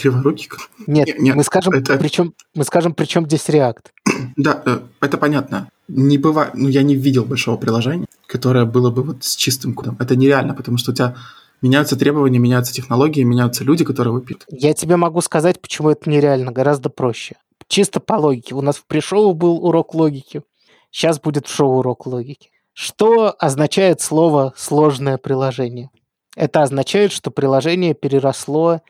[0.00, 0.48] Криворукий?
[0.86, 1.96] Нет, нет, мы скажем, это...
[1.98, 3.86] причем, мы скажем, причем здесь React.
[4.36, 5.68] Да, э, это понятно.
[5.88, 9.96] Не бывает, ну я не видел большого приложения, которое было бы вот с чистым кодом.
[10.00, 11.16] Это нереально, потому что у тебя
[11.62, 14.44] меняются требования, меняются технологии, меняются люди, которые выпьют.
[14.50, 17.36] Я тебе могу сказать, почему это нереально, гораздо проще.
[17.68, 18.54] Чисто по логике.
[18.54, 20.42] У нас в пришоу был урок логики,
[20.90, 22.50] сейчас будет в шоу урок логики.
[22.72, 25.90] Что означает слово «сложное приложение»?
[26.36, 28.80] Это означает, что приложение переросло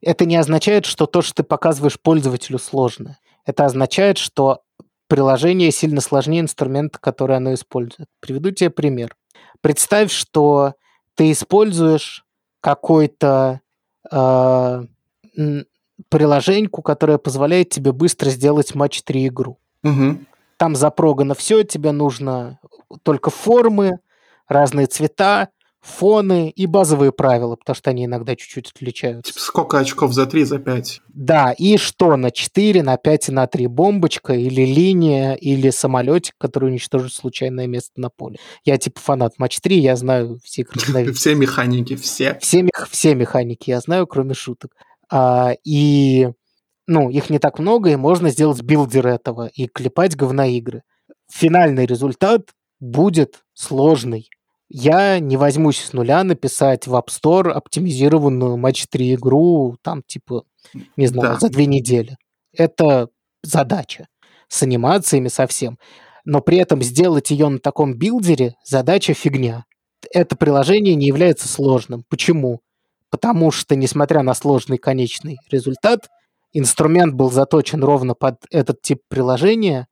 [0.00, 3.18] это не означает, что то, что ты показываешь пользователю, сложно.
[3.44, 4.62] Это означает, что
[5.08, 8.08] приложение сильно сложнее инструмента, который оно использует.
[8.20, 9.16] Приведу тебе пример.
[9.60, 10.74] Представь, что
[11.14, 12.24] ты используешь
[12.60, 13.60] какой-то
[14.10, 14.84] э,
[16.08, 19.58] приложеньку, которое позволяет тебе быстро сделать матч 3 игру.
[19.82, 20.18] Угу.
[20.58, 22.60] Там запрогано все, тебе нужно
[23.02, 24.00] только формы,
[24.46, 25.48] разные цвета,
[25.80, 29.32] фоны и базовые правила, потому что они иногда чуть-чуть отличаются.
[29.32, 31.00] Типа сколько очков за 3, за 5?
[31.08, 36.34] Да, и что на 4, на 5 и на 3 бомбочка или линия, или самолетик,
[36.38, 38.38] который уничтожит случайное место на поле.
[38.64, 40.64] Я типа фанат матч 3, я знаю все
[41.14, 42.38] Все механики, все.
[42.40, 44.72] Все, все механики я знаю, кроме шуток.
[45.10, 46.28] А, и
[46.86, 50.82] ну, их не так много, и можно сделать builder этого и клепать говноигры.
[51.30, 52.50] Финальный результат
[52.80, 54.28] будет сложный
[54.68, 60.44] я не возьмусь с нуля написать в App Store оптимизированную матч 3 игру, там, типа,
[60.96, 61.40] не знаю, да.
[61.40, 62.16] за две недели.
[62.52, 63.08] Это
[63.42, 64.08] задача
[64.48, 65.78] с анимациями совсем.
[66.24, 69.64] Но при этом сделать ее на таком билдере задача фигня.
[70.12, 72.04] Это приложение не является сложным.
[72.08, 72.60] Почему?
[73.10, 76.08] Потому что, несмотря на сложный конечный результат,
[76.52, 79.86] инструмент был заточен ровно под этот тип приложения,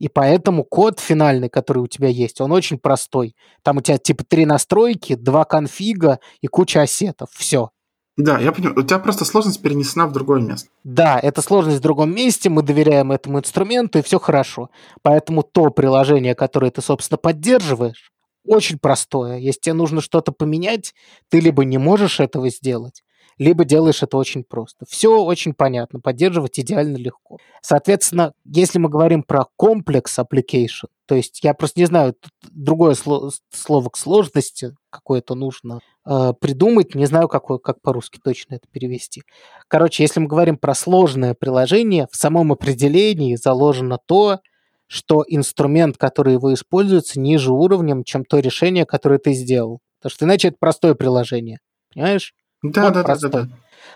[0.00, 3.36] и поэтому код финальный, который у тебя есть, он очень простой.
[3.62, 7.28] Там у тебя типа три настройки, два конфига и куча ассетов.
[7.32, 7.70] Все.
[8.16, 8.78] Да, я понимаю.
[8.78, 10.70] У тебя просто сложность перенесена в другое место.
[10.84, 14.70] Да, это сложность в другом месте, мы доверяем этому инструменту, и все хорошо.
[15.02, 18.10] Поэтому то приложение, которое ты, собственно, поддерживаешь,
[18.46, 19.36] очень простое.
[19.36, 20.94] Если тебе нужно что-то поменять,
[21.28, 23.02] ты либо не можешь этого сделать,
[23.40, 24.84] либо делаешь это очень просто.
[24.86, 27.38] Все очень понятно, поддерживать идеально легко.
[27.62, 32.14] Соответственно, если мы говорим про комплекс application, то есть я просто не знаю,
[32.50, 38.56] другое слово, слово к сложности какое-то нужно э, придумать, не знаю, какое, как по-русски точно
[38.56, 39.22] это перевести.
[39.68, 44.40] Короче, если мы говорим про сложное приложение, в самом определении заложено то,
[44.86, 49.80] что инструмент, который его используется, ниже уровнем, чем то решение, которое ты сделал.
[49.98, 51.60] Потому что иначе это простое приложение.
[51.94, 52.34] Понимаешь?
[52.62, 53.48] Да, да, да, да, да.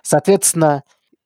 [0.02, 0.82] Соответственно,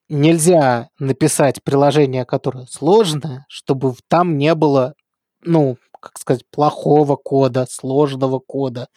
[0.08, 4.94] нельзя написать приложение, которое сложное, чтобы там не было,
[5.42, 8.88] ну, как сказать, плохого кода, сложного кода,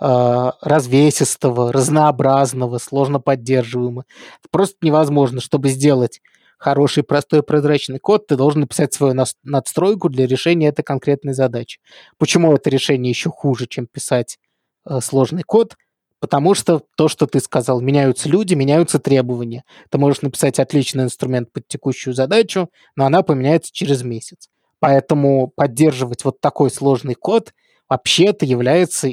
[0.00, 4.04] э, развесистого, разнообразного, сложно поддерживаемого.
[4.40, 6.20] Это просто невозможно, чтобы сделать
[6.58, 11.80] хороший, простой, прозрачный код, ты должен написать свою надстройку для решения этой конкретной задачи.
[12.18, 14.38] Почему это решение еще хуже, чем писать
[14.86, 15.76] э, сложный код?
[16.20, 19.64] Потому что то, что ты сказал, меняются люди, меняются требования.
[19.88, 24.48] Ты можешь написать отличный инструмент под текущую задачу, но она поменяется через месяц.
[24.80, 27.52] Поэтому поддерживать вот такой сложный код
[27.88, 29.10] вообще-то является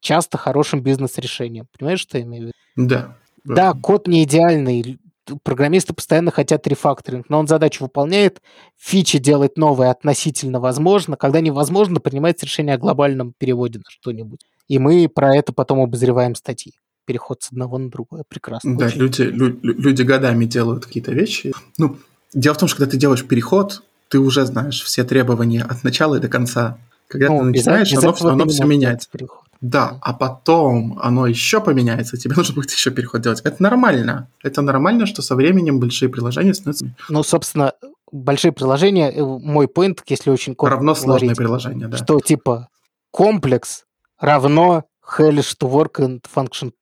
[0.00, 1.66] часто хорошим бизнес-решением.
[1.76, 2.52] Понимаешь, что я имею в виду?
[2.76, 3.16] Да.
[3.44, 4.98] Да, код не идеальный.
[5.42, 8.42] Программисты постоянно хотят рефакторинг, но он задачу выполняет,
[8.76, 11.16] фичи делать новые относительно возможно.
[11.16, 14.40] Когда невозможно, принимается решение о глобальном переводе на что-нибудь.
[14.68, 16.74] И мы про это потом обозреваем статьи.
[17.06, 18.24] Переход с одного на другое.
[18.26, 18.78] Прекрасно.
[18.78, 21.52] Да, люди, лю, люди годами делают какие-то вещи.
[21.76, 21.98] Ну,
[22.32, 26.14] дело в том, что когда ты делаешь переход, ты уже знаешь все требования от начала
[26.16, 26.78] и до конца.
[27.08, 29.08] Когда ну, ты начинаешь, без оно, оно все меняется.
[29.10, 29.44] Переход.
[29.60, 33.40] Да, а потом оно еще поменяется, тебе нужно будет еще переход делать.
[33.44, 34.28] Это нормально.
[34.42, 36.86] Это нормально, что со временем большие приложения становятся...
[37.08, 37.72] Ну, собственно,
[38.12, 41.96] большие приложения, э, мой point, если очень коротко Равно сложные приложения, да.
[41.96, 42.68] Что типа
[43.10, 43.84] комплекс
[44.24, 44.84] равно
[45.18, 46.72] hellish to work and function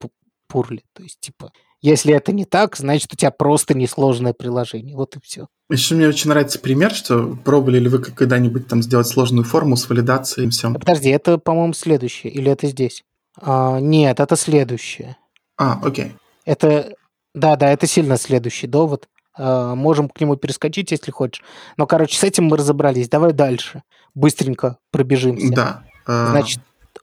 [0.51, 0.81] poorly.
[0.95, 4.97] То есть, типа, если это не так, значит, у тебя просто несложное приложение.
[4.97, 5.49] Вот и все.
[5.69, 9.89] Еще мне очень нравится пример, что пробовали ли вы когда-нибудь там сделать сложную форму с
[9.89, 10.75] валидацией и всем.
[10.75, 12.33] Подожди, это, по-моему, следующее.
[12.33, 13.05] Или это здесь?
[13.41, 15.17] А, нет, это следующее.
[15.57, 16.13] А, окей.
[16.45, 16.95] Это,
[17.35, 19.09] да, да, это сильно следующий довод.
[19.35, 21.43] А, можем к нему перескочить, если хочешь.
[21.77, 23.09] Но, короче, с этим мы разобрались.
[23.09, 23.83] Давай дальше.
[24.15, 25.53] Быстренько пробежимся.
[25.53, 25.85] Да.
[26.07, 26.61] А, Значит,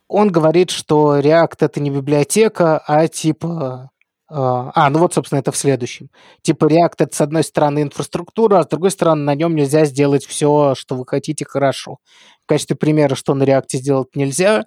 [0.09, 3.91] он говорит, что React это не библиотека, а типа...
[4.31, 6.09] А, а, ну вот, собственно, это в следующем.
[6.41, 10.25] Типа React это, с одной стороны, инфраструктура, а с другой стороны, на нем нельзя сделать
[10.25, 11.97] все, что вы хотите, хорошо.
[12.43, 14.65] В качестве примера, что на React сделать нельзя,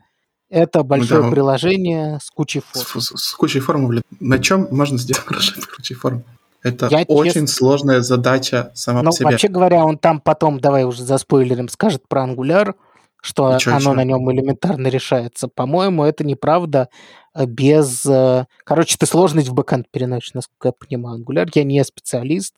[0.49, 1.31] это большое да.
[1.31, 2.85] приложение с кучей форм.
[2.85, 6.25] С, с, с кучей форм, На чем можно сделать хорошо с кучей форм?
[6.63, 7.47] Это Я очень честно...
[7.49, 9.27] сложная задача сама Но, по себе.
[9.27, 12.75] Вообще говоря, он там потом, давай уже за спойлером, скажет про Angular,
[13.23, 13.93] что чё оно ещё?
[13.95, 15.49] на нем элементарно решается.
[15.49, 16.89] По-моему, это неправда
[17.35, 18.05] э, без...
[18.05, 21.21] э, Короче, ты сложность в бэкэнд переносишь, насколько я понимаю.
[21.21, 22.55] Angular, я не специалист,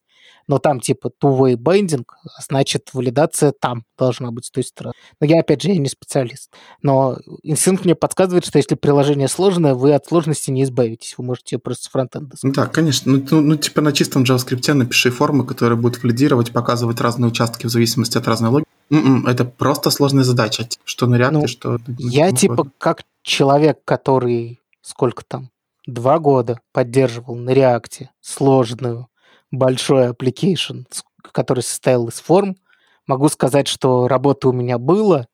[0.47, 4.95] но там типа two-way binding, а значит, валидация там должна быть с той стороны.
[5.21, 6.51] Но я, опять же, я не специалист.
[6.83, 11.15] Но инстинкт мне подсказывает, что если приложение сложное, вы от сложности не избавитесь.
[11.19, 13.13] Вы можете просто с фронтенда Ну да, конечно.
[13.13, 17.67] Ну, ну, ну, типа на чистом JavaScript напиши формы, которые будут валидировать, показывать разные участки
[17.67, 18.74] в зависимости от разной логики.
[18.91, 20.69] М-м, это просто сложная задача.
[20.85, 21.79] Что на React, Ну, что...
[21.99, 22.73] Я типа угодно.
[22.79, 25.51] как человек, который сколько там,
[25.87, 29.09] два года поддерживал на реакте сложную,
[29.51, 30.85] большой application,
[31.33, 32.57] который состоял из форм,
[33.07, 35.27] могу сказать, что работы у меня было,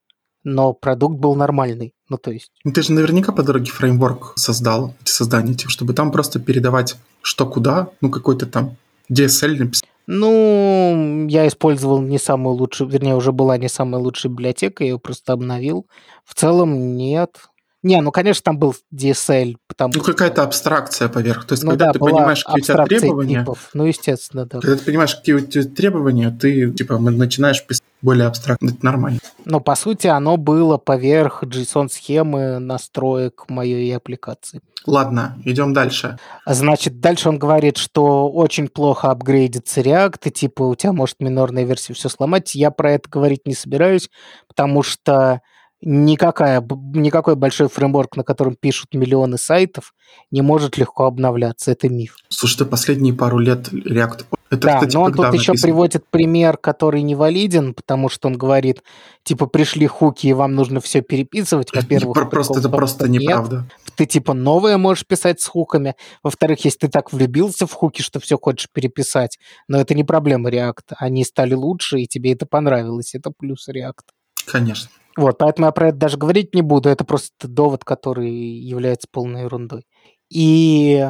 [0.44, 1.94] но продукт был нормальный.
[2.08, 5.92] Ну, то есть, Ну, Ты же наверняка по дороге фреймворк создал, эти создания этих, чтобы
[5.94, 8.76] там просто передавать что куда, ну какой-то там
[9.12, 9.89] DSL написать.
[10.06, 14.98] Ну, я использовал не самую лучшую, вернее, уже была не самая лучшая библиотека, я ее
[14.98, 15.86] просто обновил.
[16.24, 17.49] В целом, нет.
[17.82, 21.46] Не, ну, конечно, там был DSL, потому Ну, какая-то абстракция поверх.
[21.46, 23.70] То есть, Ну когда да, ты понимаешь, какие у тебя требования, типов.
[23.72, 24.60] Ну, естественно, да.
[24.60, 28.68] когда ты понимаешь, какие у тебя требования, ты типа начинаешь писать более абстрактно.
[28.68, 29.18] Это нормально.
[29.46, 34.60] Но, по сути, оно было поверх JSON-схемы настроек моей аппликации.
[34.86, 36.18] Ладно, идем дальше.
[36.46, 41.64] Значит, дальше он говорит, что очень плохо апгрейдится React, и типа у тебя может минорная
[41.64, 42.54] версия все сломать.
[42.54, 44.10] Я про это говорить не собираюсь,
[44.48, 45.42] потому что
[45.82, 46.60] никакая,
[46.94, 49.94] никакой большой фреймворк, на котором пишут миллионы сайтов,
[50.30, 51.70] не может легко обновляться.
[51.70, 52.16] Это миф.
[52.28, 54.26] Слушай, ты последние пару лет React...
[54.50, 55.62] Это, да, кстати, но он тут еще написано?
[55.62, 58.82] приводит пример, который не валиден, потому что он говорит,
[59.22, 61.72] типа, пришли хуки, и вам нужно все переписывать.
[61.72, 63.22] Во-первых, Про- Просто это просто нет.
[63.22, 63.66] неправда.
[63.94, 65.94] Ты, типа, новое можешь писать с хуками.
[66.24, 70.50] Во-вторых, если ты так влюбился в хуки, что все хочешь переписать, но это не проблема
[70.50, 70.94] React.
[70.98, 73.14] Они стали лучше, и тебе это понравилось.
[73.14, 74.02] Это плюс React.
[74.46, 74.90] Конечно.
[75.16, 76.88] Вот, поэтому я про это даже говорить не буду.
[76.88, 79.84] Это просто довод, который является полной ерундой.
[80.30, 81.06] И,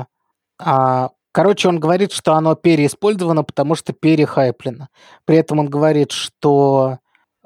[0.58, 4.88] а, короче, он говорит, что оно переиспользовано, потому что перехайплено.
[5.26, 6.98] При этом он говорит, что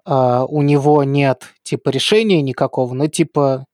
[0.05, 3.67] а, у него нет типа решения никакого, но типа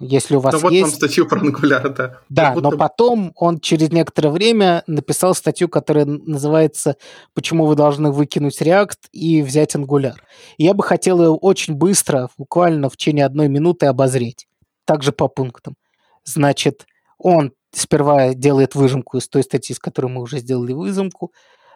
[0.00, 0.82] если у вас Да вот есть...
[0.82, 2.20] вам статью про Angular, да.
[2.28, 6.96] Да, Как но потом он через некоторое время написал статью, которая называется
[7.32, 10.14] «Почему вы должны выкинуть React и взять Angular».
[10.56, 14.48] И я бы хотел ее очень быстро, буквально в течение одной минуты обозреть.
[14.84, 15.76] Также по пунктам.
[16.24, 16.86] Значит,
[17.16, 21.32] он сперва делает выжимку из той статьи, с которой мы уже сделали выжимку.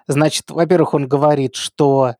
[0.08, 2.14] Значит, во-первых, он говорит, что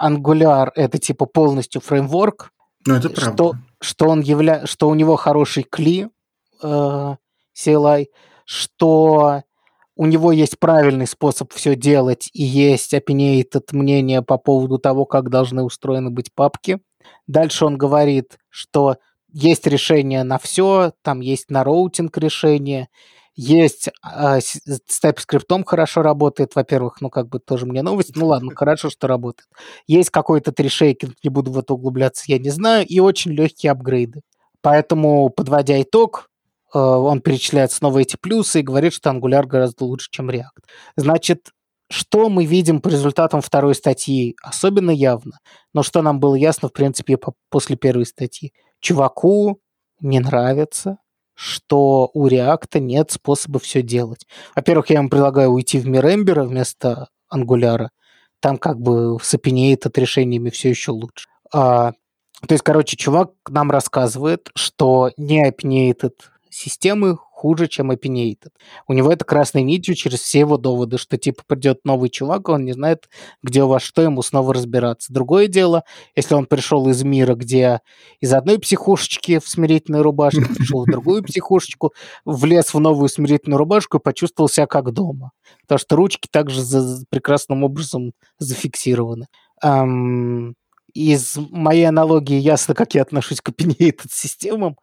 [0.00, 2.50] Angular— это типа полностью фреймворк,
[2.86, 3.32] Ну, это правда.
[3.34, 4.66] что, что он явля...
[4.66, 6.08] что у него хороший кли
[6.62, 7.16] э,
[7.56, 8.06] CLI,
[8.44, 9.42] что
[9.96, 15.30] у него есть правильный способ все делать и есть opinionated мнение по поводу того, как
[15.30, 16.80] должны устроены быть папки.
[17.26, 18.96] Дальше он говорит, что
[19.32, 22.88] есть решение на все, там есть на роутинг решение,
[23.34, 28.54] есть э, с TypeScript хорошо работает, во-первых, ну как бы тоже мне новость, ну ладно,
[28.54, 29.48] хорошо, что работает.
[29.86, 34.20] Есть какой-то трешейкинг, не буду в это углубляться, я не знаю, и очень легкие апгрейды.
[34.60, 36.28] Поэтому, подводя итог,
[36.74, 40.64] э, он перечисляет снова эти плюсы и говорит, что Angular гораздо лучше, чем React.
[40.96, 41.50] Значит,
[41.90, 44.36] что мы видим по результатам второй статьи?
[44.42, 45.38] Особенно явно.
[45.74, 48.52] Но что нам было ясно, в принципе, по- после первой статьи.
[48.80, 49.60] Чуваку
[50.00, 50.98] не нравится,
[51.34, 54.26] что у React нет способа все делать.
[54.54, 57.88] Во-первых, я ему предлагаю уйти в мир Ember вместо Angular.
[58.40, 61.28] Там как бы с opinionated решениями все еще лучше.
[61.52, 61.92] А,
[62.46, 66.14] то есть, короче, чувак нам рассказывает, что не opinionated
[66.50, 68.52] системы хуже, чем opinionated.
[68.86, 72.64] У него это красной нитью через все его доводы, что типа придет новый чувак, он
[72.64, 73.08] не знает,
[73.42, 75.12] где у вас что, ему снова разбираться.
[75.12, 75.82] Другое дело,
[76.14, 77.80] если он пришел из мира, где
[78.20, 81.92] из одной психушечки в смирительной рубашке пришел в другую психушечку,
[82.24, 85.32] влез в новую смирительную рубашку и почувствовал себя как дома.
[85.62, 89.26] Потому что ручки также за- прекрасным образом зафиксированы.
[89.60, 90.54] Ам,
[90.94, 94.76] из моей аналогии ясно, как я отношусь к opinionated системам,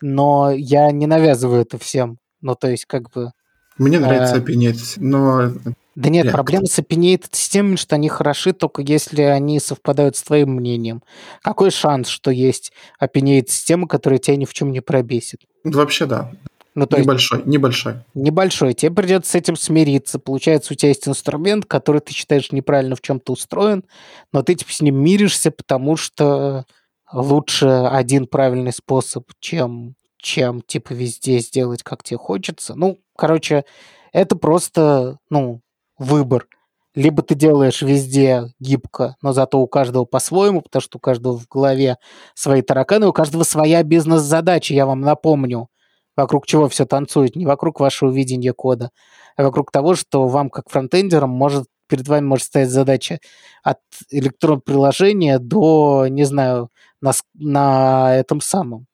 [0.00, 2.18] но я не навязываю это всем.
[2.40, 3.32] Ну, то есть, как бы...
[3.78, 5.52] Мне нравится э, opinionated, но
[5.94, 10.52] Да нет, проблема с opinionated системами, что они хороши только если они совпадают с твоим
[10.52, 11.02] мнением.
[11.42, 12.72] Какой шанс, что есть
[13.02, 15.40] opinionated система, которая тебя ни в чем не пробесит?
[15.64, 16.30] вообще да.
[16.76, 17.94] Ну, то есть, Небольшой, небольшой.
[18.12, 18.74] небольшой.
[18.74, 20.18] Тебе придется с этим смириться.
[20.18, 23.82] Получается, у тебя есть инструмент, который ты считаешь неправильно в чем-то устроен,
[24.30, 26.66] но ты типа с ним миришься, потому что
[27.12, 32.74] лучше один правильный способ, чем, чем типа везде сделать, как тебе хочется.
[32.74, 33.64] Ну, короче,
[34.12, 35.60] это просто, ну,
[35.98, 36.46] выбор.
[36.94, 41.46] Либо ты делаешь везде гибко, но зато у каждого по-своему, потому что у каждого в
[41.46, 41.98] голове
[42.34, 45.68] свои тараканы, у каждого своя бизнес-задача, я вам напомню,
[46.16, 48.90] вокруг чего все танцует, не вокруг вашего видения кода,
[49.36, 53.20] а вокруг того, что вам, как фронтендерам, может перед вами может стоять задача
[53.62, 53.78] от
[54.10, 56.70] электронного приложения до, не знаю,
[57.00, 58.86] на, на этом самом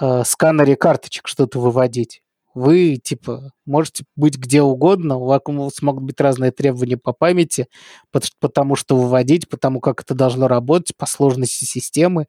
[0.00, 2.22] э, сканере карточек что-то выводить.
[2.52, 5.42] Вы, типа, можете быть где угодно, у вас
[5.82, 7.68] могут быть разные требования по памяти,
[8.40, 12.26] потому что выводить, потому как это должно работать, по сложности системы.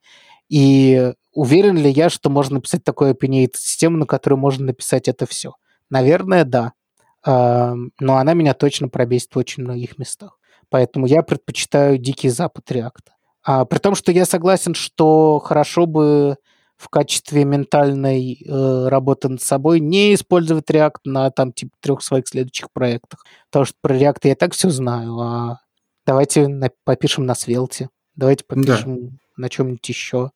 [0.48, 5.26] И уверен ли я, что можно написать такое opinionated систему, на которой можно написать это
[5.26, 5.54] все?
[5.90, 6.74] Наверное, да.
[7.26, 10.40] Но она меня точно пробесит в очень многих местах.
[10.70, 13.14] Поэтому я предпочитаю дикий запад реакта.
[13.44, 16.38] А, при том, что я согласен, что хорошо бы
[16.78, 22.28] в качестве ментальной э, работы над собой не использовать React на там типа трех своих
[22.28, 23.24] следующих проектах.
[23.52, 25.60] Потому что про React я так все знаю, а
[26.08, 29.14] давайте на, попишем на Svelte, давайте попишем да.
[29.38, 30.32] на чем-нибудь еще.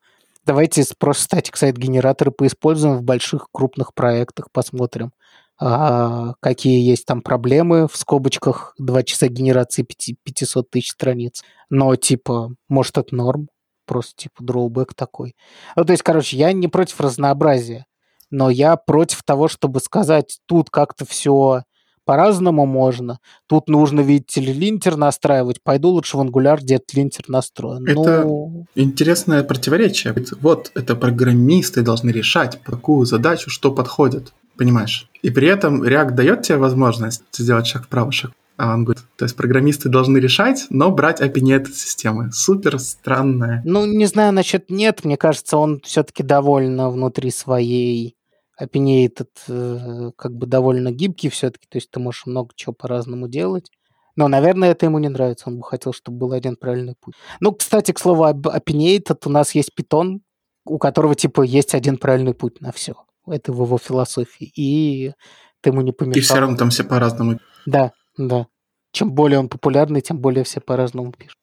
[0.46, 5.12] Давайте просто статик сайт-генераторы поиспользуем в больших крупных проектах, посмотрим,
[5.60, 11.44] а, какие есть там проблемы в скобочках 2 часа генерации 5, 500 тысяч страниц.
[11.70, 13.50] Но типа, может это норм,
[13.86, 15.36] просто типа дроубэк такой.
[15.76, 17.86] Ну, то есть, короче, я не против разнообразия,
[18.30, 21.64] но я против того, чтобы сказать, тут как-то все
[22.06, 23.20] по-разному можно.
[23.48, 25.62] Тут нужно, видите ли, линтер настраивать.
[25.64, 27.86] Пойду лучше в Angular, где этот линтер настроен.
[27.88, 28.66] Это ну...
[28.76, 30.14] интересное противоречие.
[30.40, 34.34] Вот, это программисты должны решать, какую задачу, что подходит.
[34.58, 35.10] Понимаешь?
[35.22, 39.26] И при этом React дает тебе возможность сделать шаг вправо, шаг а он говорит, то
[39.26, 42.32] есть программисты должны решать, но брать API нет системы.
[42.32, 43.62] Супер странная.
[43.66, 45.04] Ну, не знаю насчет нет.
[45.04, 48.16] Мне кажется, он все-таки довольно внутри своей
[48.62, 51.68] API этот э, как бы довольно гибкий все-таки.
[51.70, 53.70] То есть ты можешь много чего по-разному делать.
[54.16, 55.50] Но, наверное, это ему не нравится.
[55.50, 57.16] Он бы хотел, чтобы был один правильный путь.
[57.42, 60.22] Ну, кстати, к слову, opinionated у нас есть питон,
[60.64, 62.96] у которого, типа, есть один правильный путь на все.
[63.28, 64.52] Это в его философии.
[64.56, 65.14] И
[65.62, 66.20] ты ему не помешал.
[66.20, 67.40] И все равно там все по-разному.
[67.66, 68.48] Да, да.
[68.92, 71.38] Чем более он популярный, тем более все по-разному пишут.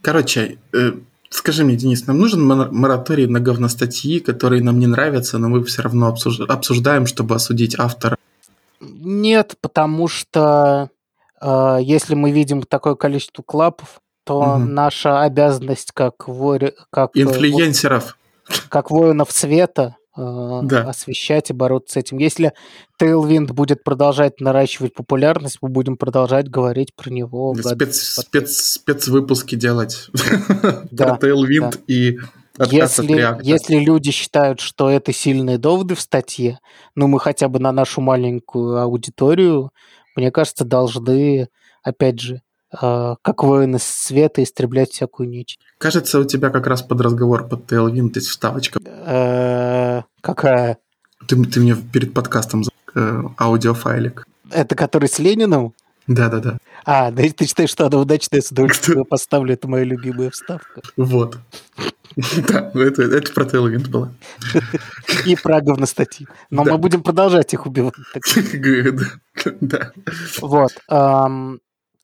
[0.00, 0.92] Короче, э,
[1.30, 5.82] скажи мне, Денис, нам нужен мораторий на говностатьи, которые нам не нравятся, но мы все
[5.82, 6.14] равно
[6.48, 8.16] обсуждаем, чтобы осудить автора?
[8.80, 10.90] Нет, потому что
[11.40, 14.58] э, если мы видим такое количество клапов, то угу.
[14.58, 16.72] наша обязанность как, вор...
[16.90, 18.18] как э, инфлюенсеров,
[18.68, 20.88] как воинов света да.
[20.88, 22.18] освещать и бороться с этим.
[22.18, 22.52] Если
[23.00, 27.54] Tailwind будет продолжать наращивать популярность, мы будем продолжать говорить про него.
[27.54, 30.08] Спец, спец, спецвыпуски делать
[30.90, 31.78] да, про Tailwind да.
[31.86, 32.18] и
[32.58, 36.58] если, если люди считают, что это сильные доводы в статье,
[36.94, 39.72] ну мы хотя бы на нашу маленькую аудиторию,
[40.14, 41.48] мне кажется, должны,
[41.82, 42.40] опять же,
[42.70, 45.58] как воины света истреблять всякую ничь.
[45.78, 48.80] Кажется, у тебя как раз под разговор под Tailwind есть вставочка.
[48.84, 50.78] Э, какая?
[51.26, 52.64] Ты, ты мне перед подкастом
[52.94, 54.26] э, аудиофайлик.
[54.50, 55.74] Это который с Лениным?
[56.06, 56.58] Да-да-да.
[56.84, 60.82] А, да ты считаешь, что она удачная, с удовольствием поставлю, это моя любимая вставка.
[60.96, 61.38] Вот.
[62.48, 64.14] Да, ну это, это про Tailwind было.
[65.26, 66.26] И про говностатьи.
[66.48, 67.94] Но мы будем продолжать их убивать.
[69.60, 69.92] Да.
[70.40, 70.72] Вот.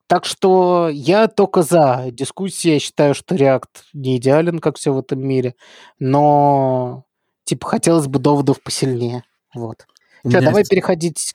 [0.06, 2.72] Так что я только за дискуссии.
[2.72, 5.54] Я считаю, что React не идеален, как все в этом мире.
[5.98, 7.04] Но,
[7.44, 9.24] типа, хотелось бы доводов посильнее.
[9.54, 9.86] Вот.
[10.26, 10.70] Что, давай есть...
[10.70, 11.34] переходить...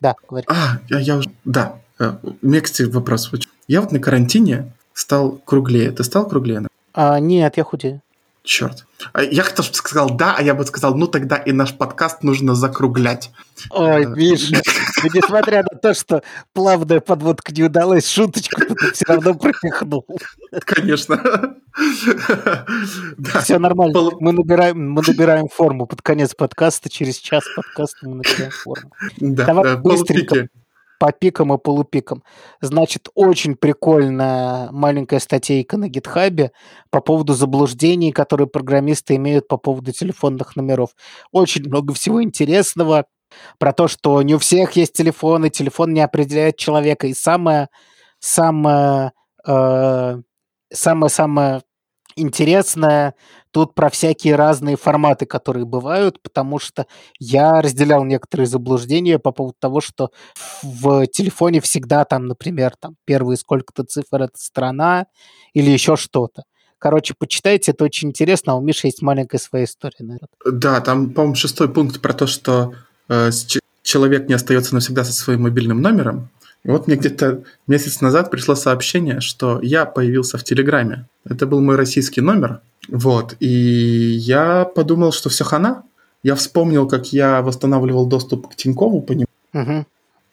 [0.00, 0.46] Да, говори.
[0.48, 1.30] А, я, я уже...
[1.44, 1.78] Да.
[1.98, 3.30] Э, у меня, кстати, вопрос.
[3.66, 5.90] Я вот на карантине стал круглее.
[5.90, 6.66] Ты стал круглее?
[6.92, 8.02] А, нет, я худею.
[8.42, 8.86] Черт.
[9.12, 12.22] А я хотел, чтобы сказал да, а я бы сказал, ну тогда и наш подкаст
[12.22, 13.32] нужно закруглять.
[13.70, 14.36] Ой, э,
[15.02, 16.22] видишь, несмотря на то, что
[16.52, 20.06] плавная подводка не удалась, шуточку ты все равно пропихнул.
[20.64, 21.56] Конечно.
[23.42, 24.10] Все нормально.
[24.20, 26.88] Мы набираем, мы набираем форму под конец подкаста.
[26.88, 28.90] Через час подкаста мы набираем форму.
[29.18, 30.48] Давай быстренько
[30.98, 32.22] по пикам и полупикам.
[32.60, 36.52] Значит, очень прикольная маленькая статейка на гитхабе
[36.90, 40.90] по поводу заблуждений, которые программисты имеют по поводу телефонных номеров.
[41.32, 43.06] Очень много всего интересного
[43.58, 47.06] про то, что не у всех есть телефоны, телефон не определяет человека.
[47.06, 47.68] И самое,
[48.18, 49.12] самое,
[49.46, 50.20] э,
[50.72, 51.62] самое-самое
[52.16, 53.14] интересное
[53.50, 56.86] тут про всякие разные форматы, которые бывают, потому что
[57.18, 60.10] я разделял некоторые заблуждения по поводу того, что
[60.62, 65.06] в телефоне всегда там, например, там первые сколько-то цифр это страна
[65.54, 66.44] или еще что-то.
[66.78, 70.28] Короче, почитайте, это очень интересно, а у Миши есть маленькая своя история, наверное.
[70.44, 72.74] Да, там, по-моему, шестой пункт про то, что
[73.82, 76.28] человек не остается навсегда со своим мобильным номером.
[76.64, 81.06] Вот мне где-то месяц назад пришло сообщение, что я появился в Телеграме.
[81.24, 82.60] Это был мой российский номер.
[82.88, 83.36] Вот.
[83.38, 85.84] И я подумал, что все хана.
[86.24, 89.28] Я вспомнил, как я восстанавливал доступ к Тинькову по нему.
[89.54, 89.86] Угу.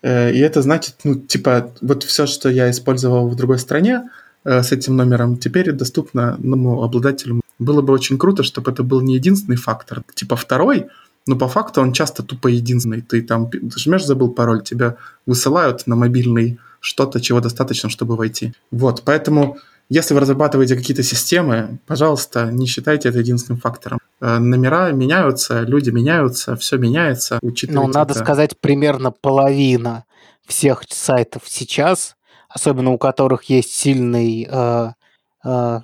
[0.04, 4.10] И это значит, ну, типа, вот все, что я использовал в другой стране
[4.44, 7.42] э, с этим номером, теперь доступно новому обладателю.
[7.60, 10.88] Было бы очень круто, чтобы это был не единственный фактор, типа второй,
[11.28, 13.02] но по факту он часто тупо единственный.
[13.02, 18.54] Ты там жмешь, забыл пароль, тебя высылают на мобильный что-то, чего достаточно, чтобы войти.
[18.72, 19.58] Вот, поэтому
[19.90, 24.00] если вы разрабатываете какие-то системы, пожалуйста, не считайте это единственным фактором.
[24.22, 27.40] Э, номера меняются, люди меняются, все меняется.
[27.42, 28.24] Ну, надо это.
[28.24, 30.06] сказать, примерно половина
[30.46, 32.16] всех сайтов сейчас,
[32.50, 34.92] особенно у которых есть сильный, э,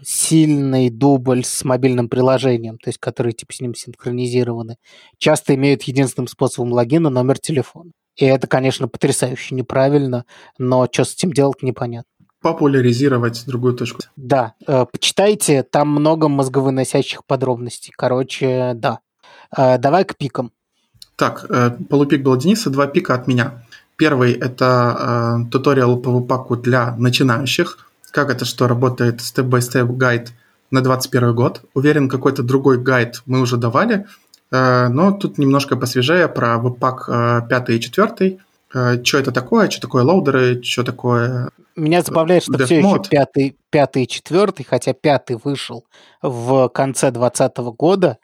[0.03, 4.78] сильный дубль с мобильным приложением, то есть которые типа с ним синхронизированы,
[5.18, 7.91] часто имеют единственным способом логина номер телефона.
[8.16, 10.26] И это, конечно, потрясающе неправильно,
[10.57, 12.10] но что с этим делать непонятно
[12.41, 14.01] популяризировать другую точку.
[14.16, 17.93] Да, э, почитайте, там много мозговыносящих подробностей.
[17.95, 18.99] Короче, да.
[19.55, 20.51] Э, давай к пикам.
[21.16, 23.64] Так, э, полупик был Дениса, два пика от меня.
[23.97, 27.89] Первый– это э, туториал по выпаку для начинающих.
[28.12, 30.32] Как это, что работает степ-бай-степ гайд
[30.72, 31.62] на 21 год.
[31.74, 34.05] Уверен, какой-то другой гайд мы уже давали,
[34.51, 38.39] э, но тут немножко посвежее про выпак э, 5 и 4.
[38.74, 41.49] Э, что это такое, что такое лоудеры, что такое
[41.80, 45.86] меня забавляет, что все еще пятый, пятый и четвертый, хотя пятый вышел
[46.22, 48.18] в конце 2020 года,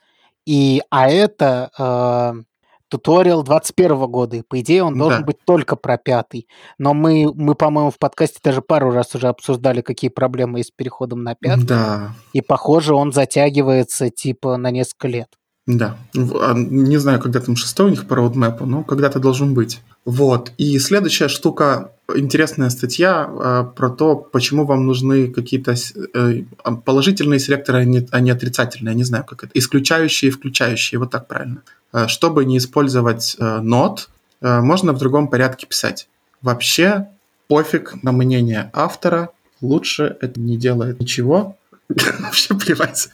[0.45, 2.43] и, а это э,
[2.89, 5.25] туториал 21 года, и по идее он должен да.
[5.25, 6.47] быть только про пятый.
[6.77, 10.75] Но мы, мы, по-моему, в подкасте даже пару раз уже обсуждали, какие проблемы есть с
[10.75, 11.65] переходом на пятый.
[11.65, 12.15] Да.
[12.33, 15.29] И, похоже, он затягивается типа на несколько лет.
[15.67, 15.97] Да.
[16.15, 19.81] А, не знаю, когда там шестой у них по роудмэпу, но когда-то должен быть.
[20.05, 20.51] Вот.
[20.57, 25.73] И следующая штука, интересная статья э, про то, почему вам нужны какие-то
[26.13, 26.43] э,
[26.85, 28.93] положительные селекторы, а не, а не отрицательные.
[28.93, 29.51] Я не знаю, как это.
[29.55, 31.63] Исключающие и включающие, вот так правильно.
[31.91, 36.07] Э, чтобы не использовать э, э, можно в другом порядке писать.
[36.41, 37.07] Вообще
[37.47, 39.29] пофиг на мнение автора,
[39.61, 41.57] лучше это не делает ничего,
[42.19, 43.09] Вообще плевать.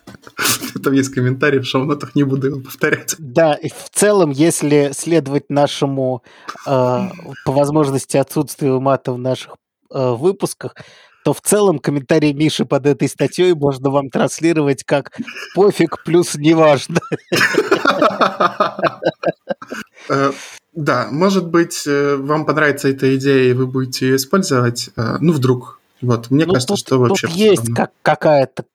[0.84, 3.16] Там есть комментарий в шоу-нотах, не буду его повторять.
[3.20, 6.24] Да, и в целом, если следовать нашему,
[6.66, 6.70] э,
[7.46, 9.56] по возможности, отсутствию мата в наших
[9.94, 10.76] э, выпусках,
[11.24, 15.12] то в целом комментарий Миши под этой статьей можно вам транслировать как
[15.54, 17.00] «пофиг плюс неважно».
[20.10, 20.32] Э,
[20.74, 24.90] да, может быть, э, вам понравится эта идея, и вы будете ее использовать.
[24.96, 27.28] Э, ну, вдруг вот, мне ну, кажется, тут, что вообще...
[27.28, 28.66] Тут есть как, какая-то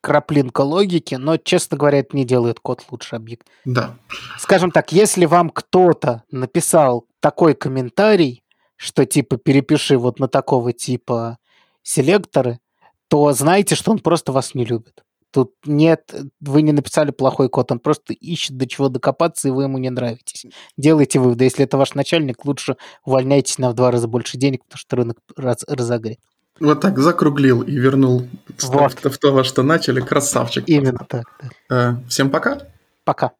[0.00, 3.46] краплинка логики, но, честно говоря, это не делает код лучше объект.
[3.64, 3.96] Да.
[4.38, 8.44] Скажем так, если вам кто-то написал такой комментарий,
[8.76, 11.38] что типа перепиши вот на такого типа
[11.82, 12.60] селекторы,
[13.08, 15.02] то знайте, что он просто вас не любит.
[15.32, 19.64] Тут нет, вы не написали плохой код, он просто ищет до чего докопаться, и вы
[19.64, 20.46] ему не нравитесь.
[20.76, 21.44] Делайте выводы.
[21.44, 25.18] Если это ваш начальник, лучше увольняйтесь на в два раза больше денег, потому что рынок
[25.36, 26.18] раз, разогрет.
[26.60, 28.28] Вот так закруглил и вернул
[28.62, 29.04] вот.
[29.04, 30.00] в то, во что начали.
[30.00, 30.64] Красавчик.
[30.66, 31.24] Именно так.
[31.68, 31.98] Да.
[31.98, 32.62] Э, всем пока.
[33.04, 33.32] Пока.